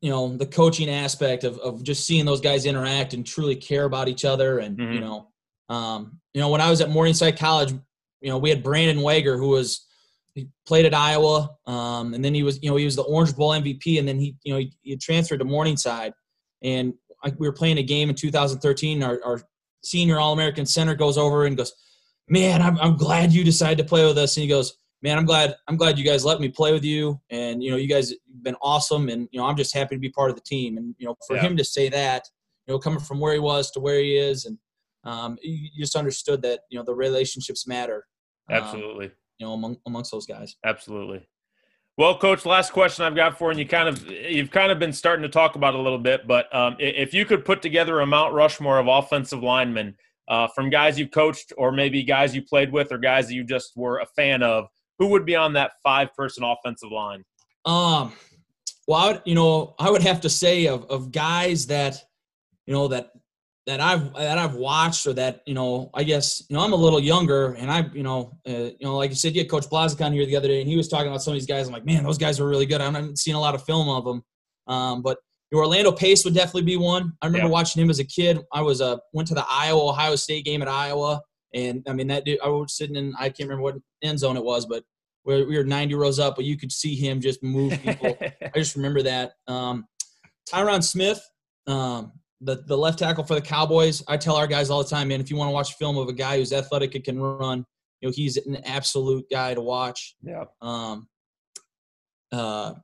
you 0.00 0.10
know 0.10 0.36
the 0.36 0.46
coaching 0.46 0.90
aspect 0.90 1.44
of, 1.44 1.58
of 1.58 1.82
just 1.82 2.06
seeing 2.06 2.24
those 2.24 2.40
guys 2.40 2.66
interact 2.66 3.14
and 3.14 3.26
truly 3.26 3.56
care 3.56 3.84
about 3.84 4.08
each 4.08 4.24
other 4.24 4.58
and 4.58 4.78
mm-hmm. 4.78 4.92
you 4.94 5.00
know 5.00 5.28
um, 5.68 6.18
you 6.32 6.40
know 6.40 6.48
when 6.48 6.60
I 6.60 6.70
was 6.70 6.80
at 6.80 6.90
Morningside 6.90 7.38
College 7.38 7.72
you 8.20 8.30
know 8.30 8.38
we 8.38 8.50
had 8.50 8.62
Brandon 8.62 9.04
Wegher 9.04 9.38
who 9.38 9.48
was 9.48 9.86
he 10.34 10.48
played 10.66 10.86
at 10.86 10.94
Iowa 10.94 11.56
um, 11.66 12.14
and 12.14 12.24
then 12.24 12.34
he 12.34 12.42
was 12.42 12.62
you 12.62 12.70
know 12.70 12.76
he 12.76 12.84
was 12.84 12.96
the 12.96 13.02
Orange 13.02 13.34
Bowl 13.36 13.50
MVP 13.50 13.98
and 13.98 14.06
then 14.06 14.18
he 14.18 14.36
you 14.44 14.52
know 14.52 14.58
he, 14.58 14.72
he 14.82 14.96
transferred 14.96 15.38
to 15.38 15.44
Morningside 15.44 16.12
and 16.62 16.94
I, 17.22 17.32
we 17.38 17.46
were 17.46 17.52
playing 17.52 17.78
a 17.78 17.82
game 17.82 18.08
in 18.08 18.14
2013 18.14 19.02
our, 19.02 19.20
our 19.24 19.40
senior 19.82 20.18
All 20.18 20.32
American 20.32 20.66
center 20.66 20.94
goes 20.94 21.18
over 21.18 21.46
and 21.46 21.56
goes 21.56 21.72
man, 22.28 22.62
I'm, 22.62 22.78
I'm 22.78 22.96
glad 22.96 23.32
you 23.32 23.44
decided 23.44 23.78
to 23.78 23.84
play 23.84 24.04
with 24.04 24.18
us. 24.18 24.36
And 24.36 24.42
he 24.42 24.48
goes, 24.48 24.76
man, 25.02 25.18
I'm 25.18 25.26
glad, 25.26 25.54
I'm 25.68 25.76
glad 25.76 25.98
you 25.98 26.04
guys 26.04 26.24
let 26.24 26.40
me 26.40 26.48
play 26.48 26.72
with 26.72 26.84
you. 26.84 27.20
And, 27.30 27.62
you 27.62 27.70
know, 27.70 27.76
you 27.76 27.88
guys 27.88 28.10
have 28.10 28.42
been 28.42 28.56
awesome. 28.62 29.08
And, 29.08 29.28
you 29.32 29.40
know, 29.40 29.46
I'm 29.46 29.56
just 29.56 29.74
happy 29.74 29.94
to 29.94 30.00
be 30.00 30.10
part 30.10 30.30
of 30.30 30.36
the 30.36 30.42
team. 30.42 30.78
And, 30.78 30.94
you 30.98 31.06
know, 31.06 31.16
for 31.26 31.36
yeah. 31.36 31.42
him 31.42 31.56
to 31.56 31.64
say 31.64 31.88
that, 31.90 32.28
you 32.66 32.72
know, 32.72 32.78
coming 32.78 33.00
from 33.00 33.20
where 33.20 33.34
he 33.34 33.38
was 33.38 33.70
to 33.72 33.80
where 33.80 33.98
he 34.00 34.16
is, 34.16 34.46
and 34.46 34.56
um, 35.04 35.36
you 35.42 35.68
just 35.78 35.96
understood 35.96 36.40
that, 36.42 36.60
you 36.70 36.78
know, 36.78 36.84
the 36.84 36.94
relationships 36.94 37.66
matter. 37.66 38.06
Um, 38.50 38.56
Absolutely. 38.56 39.10
You 39.38 39.46
know, 39.46 39.52
among, 39.52 39.76
amongst 39.86 40.10
those 40.10 40.24
guys. 40.24 40.56
Absolutely. 40.64 41.28
Well, 41.98 42.16
coach, 42.18 42.46
last 42.46 42.72
question 42.72 43.04
I've 43.04 43.14
got 43.14 43.38
for 43.38 43.48
you, 43.48 43.50
and 43.50 43.58
you 43.58 43.66
kind 43.66 43.88
of 43.88 44.10
you've 44.10 44.50
kind 44.50 44.72
of 44.72 44.80
been 44.80 44.92
starting 44.92 45.22
to 45.22 45.28
talk 45.28 45.54
about 45.54 45.74
it 45.74 45.80
a 45.80 45.82
little 45.82 45.98
bit, 45.98 46.26
but 46.26 46.52
um, 46.52 46.74
if 46.80 47.14
you 47.14 47.24
could 47.24 47.44
put 47.44 47.62
together 47.62 48.00
a 48.00 48.06
Mount 48.06 48.34
Rushmore 48.34 48.78
of 48.78 48.88
offensive 48.88 49.42
linemen 49.44 49.94
uh, 50.28 50.48
from 50.54 50.70
guys 50.70 50.98
you 50.98 51.08
coached 51.08 51.52
or 51.56 51.72
maybe 51.72 52.02
guys 52.02 52.34
you 52.34 52.42
played 52.42 52.72
with 52.72 52.92
or 52.92 52.98
guys 52.98 53.28
that 53.28 53.34
you 53.34 53.44
just 53.44 53.72
were 53.76 53.98
a 53.98 54.06
fan 54.16 54.42
of, 54.42 54.66
who 54.98 55.08
would 55.08 55.26
be 55.26 55.36
on 55.36 55.52
that 55.54 55.72
five 55.82 56.14
person 56.14 56.44
offensive 56.44 56.90
line? 56.90 57.24
Um, 57.64 58.12
well, 58.86 59.00
I 59.00 59.12
would, 59.12 59.22
you 59.24 59.34
know, 59.34 59.74
I 59.78 59.90
would 59.90 60.02
have 60.02 60.20
to 60.22 60.30
say 60.30 60.66
of, 60.66 60.84
of 60.90 61.10
guys 61.10 61.66
that, 61.66 62.00
you 62.66 62.74
know, 62.74 62.88
that, 62.88 63.10
that 63.66 63.80
I've, 63.80 64.12
that 64.14 64.36
I've 64.36 64.54
watched 64.54 65.06
or 65.06 65.14
that, 65.14 65.40
you 65.46 65.54
know, 65.54 65.90
I 65.94 66.04
guess, 66.04 66.44
you 66.48 66.56
know, 66.56 66.62
I'm 66.62 66.74
a 66.74 66.76
little 66.76 67.00
younger 67.00 67.54
and 67.54 67.70
I, 67.70 67.88
you 67.94 68.02
know, 68.02 68.38
uh, 68.46 68.52
you 68.52 68.76
know, 68.82 68.96
like 68.96 69.10
you 69.10 69.16
said, 69.16 69.34
yeah, 69.34 69.44
coach 69.44 69.64
Blazicon 69.70 70.12
here 70.12 70.26
the 70.26 70.36
other 70.36 70.48
day 70.48 70.60
and 70.60 70.68
he 70.68 70.76
was 70.76 70.88
talking 70.88 71.08
about 71.08 71.22
some 71.22 71.32
of 71.32 71.40
these 71.40 71.46
guys. 71.46 71.66
I'm 71.66 71.72
like, 71.72 71.86
man, 71.86 72.04
those 72.04 72.18
guys 72.18 72.38
are 72.40 72.48
really 72.48 72.66
good. 72.66 72.82
I 72.82 72.84
haven't 72.84 73.18
seen 73.18 73.34
a 73.34 73.40
lot 73.40 73.54
of 73.54 73.64
film 73.64 73.88
of 73.88 74.04
them. 74.04 74.22
Um, 74.66 75.02
but 75.02 75.18
Orlando 75.56 75.92
Pace 75.92 76.24
would 76.24 76.34
definitely 76.34 76.62
be 76.62 76.76
one. 76.76 77.12
I 77.22 77.26
remember 77.26 77.46
yeah. 77.48 77.52
watching 77.52 77.82
him 77.82 77.90
as 77.90 77.98
a 77.98 78.04
kid. 78.04 78.40
I 78.52 78.62
was 78.62 78.80
uh, 78.80 78.96
went 79.12 79.28
to 79.28 79.34
the 79.34 79.46
Iowa 79.48 79.90
Ohio 79.90 80.16
State 80.16 80.44
game 80.44 80.62
at 80.62 80.68
Iowa, 80.68 81.20
and 81.52 81.82
I 81.88 81.92
mean 81.92 82.06
that 82.08 82.24
dude. 82.24 82.40
I 82.42 82.48
was 82.48 82.76
sitting 82.76 82.96
in 82.96 83.14
I 83.18 83.28
can't 83.28 83.48
remember 83.48 83.62
what 83.62 83.76
end 84.02 84.18
zone 84.18 84.36
it 84.36 84.44
was, 84.44 84.66
but 84.66 84.84
we 85.24 85.56
were 85.56 85.64
90 85.64 85.94
rows 85.94 86.18
up, 86.18 86.36
but 86.36 86.44
you 86.44 86.56
could 86.56 86.70
see 86.70 86.94
him 86.94 87.20
just 87.20 87.42
move 87.42 87.72
people. 87.82 88.16
I 88.20 88.50
just 88.54 88.76
remember 88.76 89.02
that. 89.02 89.32
Um, 89.48 89.86
Tyron 90.50 90.82
Smith, 90.82 91.22
um, 91.66 92.12
the 92.40 92.62
the 92.66 92.76
left 92.76 92.98
tackle 92.98 93.24
for 93.24 93.34
the 93.34 93.40
Cowboys. 93.40 94.02
I 94.08 94.16
tell 94.16 94.36
our 94.36 94.46
guys 94.46 94.70
all 94.70 94.82
the 94.82 94.88
time, 94.88 95.08
man, 95.08 95.20
if 95.20 95.30
you 95.30 95.36
want 95.36 95.48
to 95.48 95.54
watch 95.54 95.72
a 95.72 95.76
film 95.76 95.96
of 95.96 96.08
a 96.08 96.12
guy 96.12 96.36
who's 96.38 96.52
athletic 96.52 96.94
and 96.94 97.04
can 97.04 97.18
run, 97.18 97.64
you 98.00 98.08
know 98.08 98.12
he's 98.14 98.36
an 98.36 98.56
absolute 98.64 99.24
guy 99.30 99.54
to 99.54 99.60
watch. 99.60 100.16
Yeah. 100.22 100.44
Um, 100.60 101.08
uh, 102.32 102.74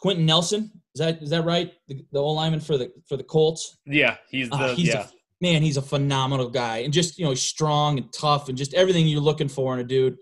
Quenton 0.00 0.26
Nelson. 0.26 0.70
Is 0.96 1.00
that 1.00 1.22
is 1.22 1.28
that 1.28 1.44
right? 1.44 1.74
The, 1.88 2.02
the 2.10 2.18
old 2.18 2.36
lineman 2.36 2.60
for 2.60 2.78
the 2.78 2.90
for 3.06 3.18
the 3.18 3.22
Colts. 3.22 3.76
Yeah, 3.84 4.16
he's 4.30 4.50
uh, 4.50 4.56
the 4.56 4.64
uh, 4.64 4.74
he's 4.74 4.88
yeah. 4.88 5.02
A, 5.02 5.08
man, 5.42 5.60
he's 5.60 5.76
a 5.76 5.82
phenomenal 5.82 6.48
guy, 6.48 6.78
and 6.78 6.90
just 6.90 7.18
you 7.18 7.26
know, 7.26 7.34
strong 7.34 7.98
and 7.98 8.10
tough, 8.14 8.48
and 8.48 8.56
just 8.56 8.72
everything 8.72 9.06
you're 9.06 9.20
looking 9.20 9.48
for 9.48 9.74
in 9.74 9.80
a 9.80 9.84
dude. 9.84 10.16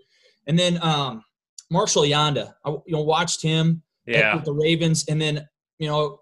And 0.47 0.59
then 0.59 0.77
um, 0.83 1.23
Marshall 1.71 2.03
Yanda, 2.03 2.55
I 2.65 2.71
you 2.71 2.91
know 2.91 3.03
watched 3.03 3.41
him 3.41 3.83
yeah. 4.05 4.35
with 4.35 4.43
the 4.43 4.51
Ravens, 4.51 5.05
and 5.07 5.21
then 5.21 5.47
you 5.79 5.87
know 5.87 6.19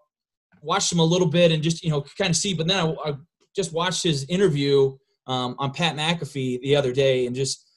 watched 0.62 0.92
him 0.92 1.00
a 1.00 1.04
little 1.04 1.28
bit 1.28 1.52
and 1.52 1.64
just 1.64 1.84
you 1.84 1.90
know 1.90 2.06
kind 2.16 2.30
of 2.30 2.36
see. 2.36 2.54
But 2.54 2.68
then 2.68 2.78
I, 2.78 3.10
I 3.10 3.14
just 3.56 3.74
watched 3.74 4.04
his 4.04 4.24
interview 4.26 4.96
um, 5.26 5.56
on 5.58 5.74
Pat 5.74 5.96
McAfee 5.96 6.62
the 6.62 6.76
other 6.76 6.92
day, 6.92 7.26
and 7.26 7.36
just 7.36 7.68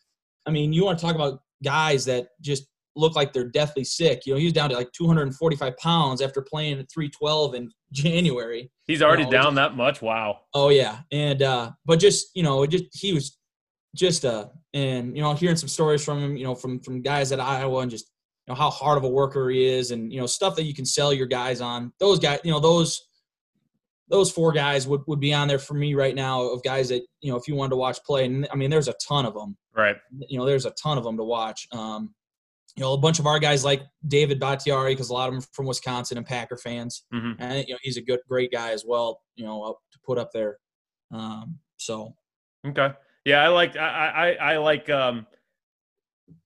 I 0.47 0.51
mean, 0.51 0.75
you 0.75 0.85
want 0.85 0.99
to 0.99 1.07
talk 1.07 1.15
about 1.15 1.41
guys 1.65 2.05
that 2.05 2.29
just 2.43 2.67
look 2.97 3.15
like 3.15 3.33
they're 3.33 3.49
deathly 3.49 3.85
sick. 3.85 4.23
You 4.27 4.35
know, 4.35 4.39
he 4.39 4.45
was 4.45 4.53
down 4.53 4.71
to 4.71 4.77
like 4.77 4.91
245 4.93 5.77
pounds 5.77 6.21
after 6.21 6.43
playing 6.43 6.79
at 6.79 6.91
312 6.91 7.55
in 7.55 7.71
January. 7.93 8.71
He's 8.87 9.03
already 9.03 9.23
you 9.23 9.31
know, 9.31 9.43
down 9.43 9.55
that 9.57 9.77
much. 9.77 10.03
Wow. 10.03 10.41
Oh 10.55 10.71
yeah, 10.71 11.01
and 11.13 11.43
uh, 11.43 11.71
but 11.85 11.99
just 11.99 12.29
you 12.35 12.43
know, 12.43 12.67
just 12.67 12.85
he 12.93 13.13
was 13.13 13.39
just 13.95 14.25
uh, 14.25 14.47
and 14.75 15.17
you 15.17 15.23
know, 15.23 15.35
hearing 15.35 15.57
some 15.57 15.69
stories 15.69 16.05
from 16.05 16.19
him, 16.19 16.37
you 16.37 16.45
know, 16.45 16.55
from 16.55 16.81
from 16.81 17.03
guys 17.03 17.33
at 17.33 17.41
Iowa, 17.41 17.81
and 17.81 17.91
just 17.91 18.11
you 18.47 18.53
know 18.53 18.59
how 18.59 18.71
hard 18.71 18.99
of 18.99 19.05
a 19.05 19.09
worker 19.09 19.51
he 19.51 19.65
is, 19.67 19.91
and 19.91 20.13
you 20.13 20.21
know 20.21 20.27
stuff 20.27 20.57
that 20.57 20.65
you 20.65 20.75
can 20.75 20.85
sell 20.85 21.13
your 21.13 21.27
guys 21.27 21.61
on. 21.61 21.93
Those 22.01 22.19
guys, 22.19 22.41
you 22.45 22.51
know, 22.51 22.61
those 22.61 23.07
those 24.09 24.31
four 24.31 24.53
guys 24.53 24.87
would, 24.87 25.03
would 25.07 25.21
be 25.21 25.35
on 25.35 25.49
there 25.49 25.59
for 25.59 25.75
me 25.75 25.95
right 25.95 26.15
now 26.15 26.43
of 26.43 26.63
guys 26.63 26.89
that 26.89 27.03
you 27.21 27.31
know 27.31 27.37
if 27.37 27.49
you 27.49 27.55
wanted 27.55 27.71
to 27.71 27.77
watch 27.77 27.99
play 28.05 28.25
and 28.25 28.47
i 28.53 28.57
mean 28.57 28.71
there's 28.71 28.89
a 28.89 28.95
ton 29.07 29.27
of 29.27 29.35
them 29.35 29.57
right 29.75 29.97
you 30.29 30.39
know 30.39 30.45
there's 30.45 30.67
a 30.67 30.71
ton 30.83 30.99
of 30.99 31.05
them 31.05 31.17
to 31.17 31.25
watch 31.25 31.67
um, 31.73 32.15
you 32.77 32.83
know, 32.83 32.93
a 32.93 32.99
bunch 32.99 33.19
of 33.19 33.27
our 33.27 33.39
guys 33.39 33.65
like 33.65 33.83
David 34.07 34.39
Bakhtiari 34.39 34.93
because 34.95 35.09
a 35.11 35.15
lot 35.15 35.29
of 35.29 35.35
them 35.35 35.43
from 35.53 35.67
Wisconsin 35.67 36.19
and 36.19 36.27
Packer 36.27 36.57
fans, 36.59 37.05
Mhm. 37.13 37.37
and 37.39 37.67
you 37.67 37.75
know 37.75 37.79
he's 37.83 37.97
a 37.97 38.03
good, 38.03 38.21
great 38.29 38.53
guy 38.53 38.73
as 38.73 38.85
well. 38.87 39.23
You 39.35 39.45
know, 39.47 39.63
up 39.63 39.79
to 39.93 39.99
put 40.05 40.19
up 40.19 40.31
there. 40.33 40.59
Um, 41.11 41.59
so 41.79 42.15
Okay. 42.67 42.93
Yeah, 43.25 43.43
I 43.43 43.49
like 43.49 43.77
I 43.77 44.35
I, 44.39 44.53
I 44.53 44.57
like 44.59 44.91
um 44.91 45.27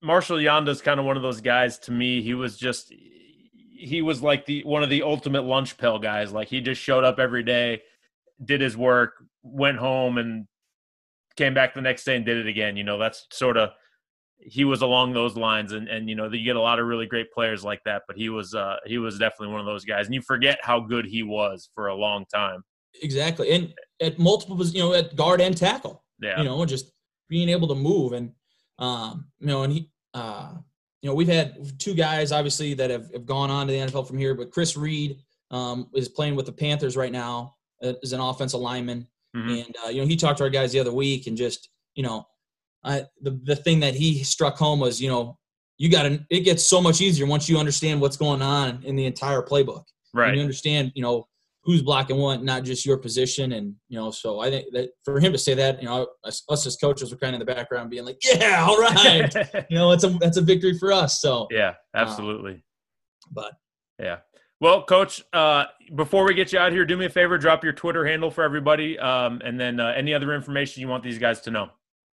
Marshall 0.03 0.38
Yanda's 0.38 0.83
kind 0.83 1.01
of 1.01 1.07
one 1.07 1.16
of 1.16 1.23
those 1.23 1.40
guys 1.40 1.79
to 1.81 1.93
me. 1.93 2.23
He 2.23 2.35
was 2.35 2.57
just 2.59 2.93
he 2.93 4.03
was 4.03 4.23
like 4.23 4.45
the 4.47 4.62
one 4.64 4.83
of 4.83 4.90
the 4.90 5.03
ultimate 5.03 5.43
lunch 5.43 5.77
pill 5.79 5.99
guys. 5.99 6.33
Like 6.33 6.49
he 6.49 6.61
just 6.61 6.81
showed 6.81 7.03
up 7.05 7.19
every 7.19 7.43
day, 7.43 7.83
did 8.45 8.61
his 8.61 8.77
work, 8.77 9.14
went 9.43 9.79
home 9.79 10.19
and 10.19 10.47
came 11.37 11.55
back 11.55 11.75
the 11.75 11.81
next 11.81 12.05
day 12.05 12.16
and 12.16 12.25
did 12.25 12.37
it 12.37 12.47
again. 12.47 12.77
You 12.77 12.85
know, 12.85 12.99
that's 12.99 13.27
sort 13.33 13.57
of 13.57 13.71
he 14.42 14.64
was 14.64 14.83
along 14.83 15.12
those 15.12 15.37
lines 15.37 15.72
and 15.72 15.88
and 15.88 16.09
you 16.09 16.14
know, 16.14 16.31
you 16.31 16.44
get 16.44 16.57
a 16.57 16.61
lot 16.61 16.79
of 16.79 16.87
really 16.87 17.07
great 17.07 17.31
players 17.33 17.62
like 17.64 17.83
that, 17.85 18.03
but 18.07 18.16
he 18.16 18.29
was 18.29 18.55
uh 18.55 18.76
he 18.87 18.98
was 18.98 19.18
definitely 19.18 19.48
one 19.48 19.61
of 19.61 19.66
those 19.66 19.85
guys. 19.85 20.07
And 20.07 20.14
you 20.14 20.22
forget 20.22 20.59
how 20.62 20.81
good 20.81 21.07
he 21.07 21.22
was 21.22 21.68
for 21.74 21.88
a 21.88 21.94
long 21.94 22.24
time. 22.33 22.64
exactly, 23.03 23.50
and 23.53 23.74
at 24.00 24.18
multiple, 24.18 24.62
you 24.66 24.81
know, 24.81 24.92
at 24.94 25.14
guard 25.16 25.40
and 25.40 25.57
tackle. 25.57 26.05
Yeah. 26.20 26.38
you 26.38 26.44
know, 26.44 26.64
just 26.66 26.92
being 27.29 27.48
able 27.48 27.68
to 27.68 27.74
move 27.74 28.12
and 28.12 28.33
um, 28.79 29.26
you 29.40 29.46
know, 29.46 29.62
and 29.62 29.72
he 29.72 29.90
uh 30.14 30.55
you 31.03 31.09
know, 31.09 31.14
we've 31.14 31.29
had 31.29 31.79
two 31.79 31.94
guys 31.94 32.31
obviously 32.31 32.74
that 32.74 32.90
have, 32.90 33.11
have 33.12 33.24
gone 33.24 33.50
on 33.50 33.66
to 33.66 33.72
the 33.72 33.79
NFL 33.79 34.07
from 34.07 34.18
here, 34.18 34.35
but 34.35 34.50
Chris 34.50 34.76
Reed 34.76 35.18
um 35.50 35.88
is 35.94 36.09
playing 36.09 36.35
with 36.35 36.46
the 36.46 36.53
Panthers 36.53 36.96
right 36.96 37.12
now 37.12 37.57
uh, 37.83 37.94
as 38.03 38.12
an 38.12 38.20
offensive 38.20 38.61
lineman. 38.61 39.07
Mhm. 39.37 39.64
And 39.64 39.76
uh, 39.85 39.88
you 39.88 40.00
know, 40.00 40.07
he 40.07 40.16
talked 40.16 40.38
to 40.38 40.44
our 40.44 40.50
guys 40.50 40.72
the 40.72 40.81
other 40.81 40.92
week 40.92 41.26
and 41.26 41.37
just, 41.37 41.68
you 41.94 42.03
know, 42.03 42.26
I 42.85 43.05
the 43.21 43.40
the 43.45 43.57
thing 43.57 43.81
that 43.81 43.95
he 43.95 44.23
struck 44.25 44.57
home 44.57 44.81
was, 44.81 45.01
you 45.01 45.09
know, 45.09 45.38
you 45.79 45.90
got 45.90 46.05
to 46.05 46.25
it 46.31 46.40
gets 46.40 46.64
so 46.64 46.81
much 46.81 47.01
easier 47.01 47.27
once 47.27 47.49
you 47.49 47.59
understand 47.59 48.01
what's 48.01 48.16
going 48.16 48.43
on 48.43 48.83
in 48.85 48.97
the 48.97 49.07
entire 49.07 49.43
playbook. 49.43 49.85
And 50.12 50.21
Right. 50.21 50.35
you 50.35 50.40
understand, 50.40 50.93
you 50.95 51.03
know, 51.03 51.27
who's 51.62 51.83
blocking 51.83 52.16
what, 52.16 52.43
not 52.43 52.64
just 52.64 52.85
your 52.87 52.97
position. 52.97 53.53
And, 53.53 53.75
you 53.88 53.99
know, 53.99 54.11
so 54.11 54.40
I 54.40 54.51
think 54.51 54.73
that 54.73 54.90
for 55.05 55.21
him 55.21 55.31
to 55.33 55.38
say 55.38 55.55
that, 55.55 55.81
you 55.81 55.88
know, 55.88 56.09
us, 56.25 56.43
us 56.49 56.66
as 56.66 56.77
coaches 56.77 57.12
were 57.12 57.19
kind 57.19 57.35
of 57.37 57.40
in 57.40 57.47
the 57.47 57.55
background 57.55 57.90
being 57.90 58.05
like, 58.05 58.19
yeah, 58.25 58.64
all 58.69 58.79
right. 58.79 59.33
you 59.69 59.77
know, 59.77 59.93
it's 59.93 60.03
a, 60.05 60.09
that's 60.21 60.37
a 60.37 60.40
victory 60.43 60.77
for 60.79 60.93
us. 60.93 61.21
So, 61.21 61.47
yeah, 61.51 61.75
absolutely. 61.95 62.64
but 63.31 63.53
Yeah. 63.99 64.19
Well, 64.61 64.83
Coach, 64.85 65.23
uh, 65.33 65.64
before 65.95 66.25
we 66.27 66.35
get 66.35 66.53
you 66.53 66.59
out 66.59 66.73
here, 66.73 66.85
do 66.85 66.97
me 66.97 67.07
a 67.07 67.11
favor, 67.11 67.38
drop 67.38 67.64
your 67.64 67.73
Twitter 67.73 68.05
handle 68.07 68.31
for 68.31 68.45
everybody, 68.45 68.99
um, 68.99 69.40
and 69.45 69.59
then 69.59 69.81
uh, 69.81 69.95
any 69.97 70.12
other 70.12 70.35
information 70.35 70.83
you 70.83 70.88
want 70.88 71.03
these 71.03 71.19
guys 71.19 71.40
to 71.43 71.51
know. 71.51 71.71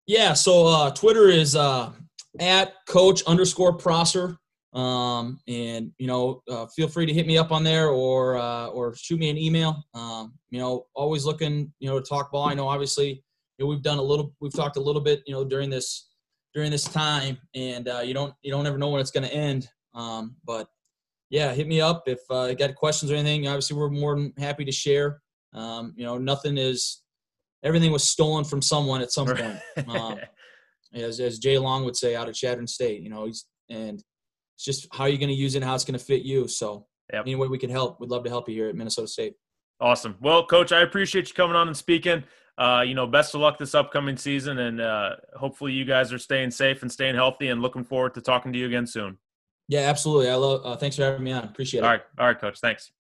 Yeah, 0.07 0.33
so 0.33 0.67
uh, 0.67 0.91
Twitter 0.91 1.29
is 1.29 1.55
uh, 1.57 1.93
at 2.41 2.75
coach 2.89 3.23
underscore 3.25 3.73
Prosser. 3.73 4.39
Um, 4.73 5.39
and 5.47 5.93
you 5.99 6.07
know, 6.07 6.43
uh, 6.49 6.67
feel 6.67 6.89
free 6.89 7.05
to 7.05 7.13
hit 7.13 7.27
me 7.27 7.37
up 7.37 7.53
on 7.53 7.63
there 7.63 7.89
or 7.89 8.39
uh, 8.39 8.69
or 8.69 8.95
shoot 8.97 9.19
me 9.19 9.29
an 9.29 9.37
email. 9.37 9.85
Um, 9.93 10.33
you 10.51 10.59
know, 10.59 10.87
always 10.95 11.27
looking, 11.27 11.71
you 11.79 11.89
know, 11.91 12.01
to 12.01 12.05
talk 12.07 12.33
ball. 12.33 12.49
I 12.49 12.55
know 12.55 12.69
obviously, 12.69 13.23
you 13.59 13.65
know, 13.65 13.67
we've 13.67 13.83
done 13.83 13.99
a 13.99 14.03
little, 14.03 14.35
we've 14.41 14.55
talked 14.55 14.79
a 14.79 14.81
little 14.81 15.03
bit, 15.03 15.23
you 15.27 15.35
know, 15.35 15.45
during 15.45 15.69
this 15.69 16.09
during 16.55 16.71
this 16.71 16.85
time, 16.85 17.39
and 17.55 17.89
uh, 17.89 18.01
you 18.01 18.15
don't 18.15 18.35
you 18.43 18.51
don't 18.51 18.67
ever 18.67 18.79
know 18.79 18.89
when 18.89 19.01
it's 19.01 19.11
going 19.11 19.29
to 19.29 19.35
end. 19.35 19.69
Um, 19.95 20.37
but 20.45 20.69
yeah, 21.29 21.53
hit 21.53 21.67
me 21.67 21.81
up 21.81 22.05
if 22.07 22.21
uh, 22.31 22.47
you 22.51 22.57
got 22.57 22.75
questions 22.75 23.11
or 23.11 23.15
anything. 23.15 23.47
Obviously, 23.49 23.77
we're 23.77 23.91
more 23.91 24.15
than 24.15 24.33
happy 24.39 24.65
to 24.65 24.73
share. 24.73 25.21
Um, 25.53 25.93
you 25.97 26.05
know, 26.05 26.17
nothing 26.17 26.57
is 26.57 27.02
everything 27.63 27.93
was 27.93 28.05
stolen 28.05 28.45
from 28.45 28.61
someone 28.63 29.01
at 29.03 29.13
some 29.13 29.27
point. 29.27 29.89
Um, 29.89 30.19
as 30.95 31.21
as 31.21 31.39
Jay 31.39 31.59
Long 31.59 31.85
would 31.85 31.97
say 31.97 32.15
out 32.15 32.29
of 32.29 32.35
Chadron 32.35 32.67
State. 32.67 33.03
You 33.03 33.11
know, 33.11 33.27
he's 33.27 33.47
and 33.71 34.03
it's 34.57 34.65
just 34.65 34.87
how 34.93 35.05
are 35.05 35.09
you're 35.09 35.19
going 35.19 35.29
to 35.31 35.35
use 35.35 35.55
it, 35.55 35.59
and 35.59 35.65
how 35.65 35.75
it's 35.75 35.85
going 35.85 35.99
to 35.99 36.05
fit 36.05 36.23
you. 36.23 36.49
So, 36.49 36.87
Yep. 37.13 37.23
any 37.25 37.35
way 37.35 37.49
we 37.49 37.59
can 37.59 37.71
help, 37.71 38.01
we'd 38.01 38.11
love 38.11 38.25
to 38.25 38.31
help 38.31 38.49
you 38.49 38.55
here 38.55 38.69
at 38.69 38.75
Minnesota 38.75 39.09
State. 39.09 39.35
awesome. 39.81 40.17
Well, 40.21 40.47
Coach, 40.47 40.73
I 40.73 40.81
appreciate 40.83 41.29
you 41.29 41.35
coming 41.35 41.57
on 41.57 41.69
and 41.69 41.77
speaking. 41.77 42.25
Uh, 42.59 42.83
you 42.87 42.95
know, 42.95 43.07
best 43.07 43.35
of 43.35 43.41
luck 43.41 43.59
this 43.59 43.75
upcoming 43.75 44.17
season, 44.17 44.59
and 44.59 44.81
uh, 44.81 45.17
hopefully 45.37 45.73
you 45.73 45.85
guys 45.87 46.13
are 46.13 46.19
staying 46.19 46.51
safe 46.51 46.83
and 46.83 46.93
staying 46.93 47.15
healthy. 47.15 47.49
And 47.49 47.63
looking 47.63 47.83
forward 47.85 48.15
to 48.15 48.21
talking 48.21 48.53
to 48.53 48.59
you 48.59 48.67
again 48.67 48.87
soon. 48.87 49.17
Yeah, 49.69 49.81
absolutely. 49.81 50.29
I 50.31 50.35
love. 50.35 50.61
Uh, 50.65 50.77
thanks 50.77 50.97
for 50.97 51.03
having 51.03 51.23
me 51.25 51.33
on. 51.33 51.45
Appreciate 51.45 51.81
it. 51.81 51.85
All 51.85 51.91
right, 51.91 52.03
all 52.19 52.27
right, 52.27 52.39
Coach. 52.39 52.59
Thanks. 52.61 52.93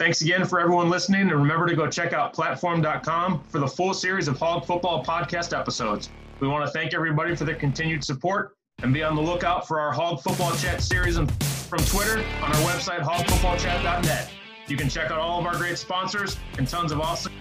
Thanks 0.00 0.22
again 0.22 0.46
for 0.46 0.58
everyone 0.58 0.88
listening, 0.88 1.20
and 1.20 1.32
remember 1.32 1.66
to 1.66 1.76
go 1.76 1.86
check 1.86 2.14
out 2.14 2.32
platform.com 2.32 3.44
for 3.50 3.58
the 3.58 3.68
full 3.68 3.92
series 3.92 4.28
of 4.28 4.38
Hog 4.38 4.64
Football 4.64 5.04
podcast 5.04 5.54
episodes. 5.54 6.08
We 6.40 6.48
want 6.48 6.64
to 6.64 6.72
thank 6.72 6.94
everybody 6.94 7.36
for 7.36 7.44
their 7.44 7.54
continued 7.54 8.02
support 8.02 8.56
and 8.82 8.94
be 8.94 9.02
on 9.02 9.14
the 9.14 9.20
lookout 9.20 9.68
for 9.68 9.78
our 9.78 9.92
Hog 9.92 10.22
Football 10.22 10.52
Chat 10.52 10.80
series 10.80 11.18
from 11.18 11.80
Twitter 11.80 12.24
on 12.42 12.50
our 12.50 12.62
website, 12.62 13.00
hogfootballchat.net. 13.00 14.30
You 14.68 14.78
can 14.78 14.88
check 14.88 15.10
out 15.10 15.18
all 15.18 15.38
of 15.38 15.44
our 15.44 15.56
great 15.56 15.76
sponsors 15.76 16.38
and 16.56 16.66
tons 16.66 16.92
of 16.92 17.00
awesome 17.02 17.34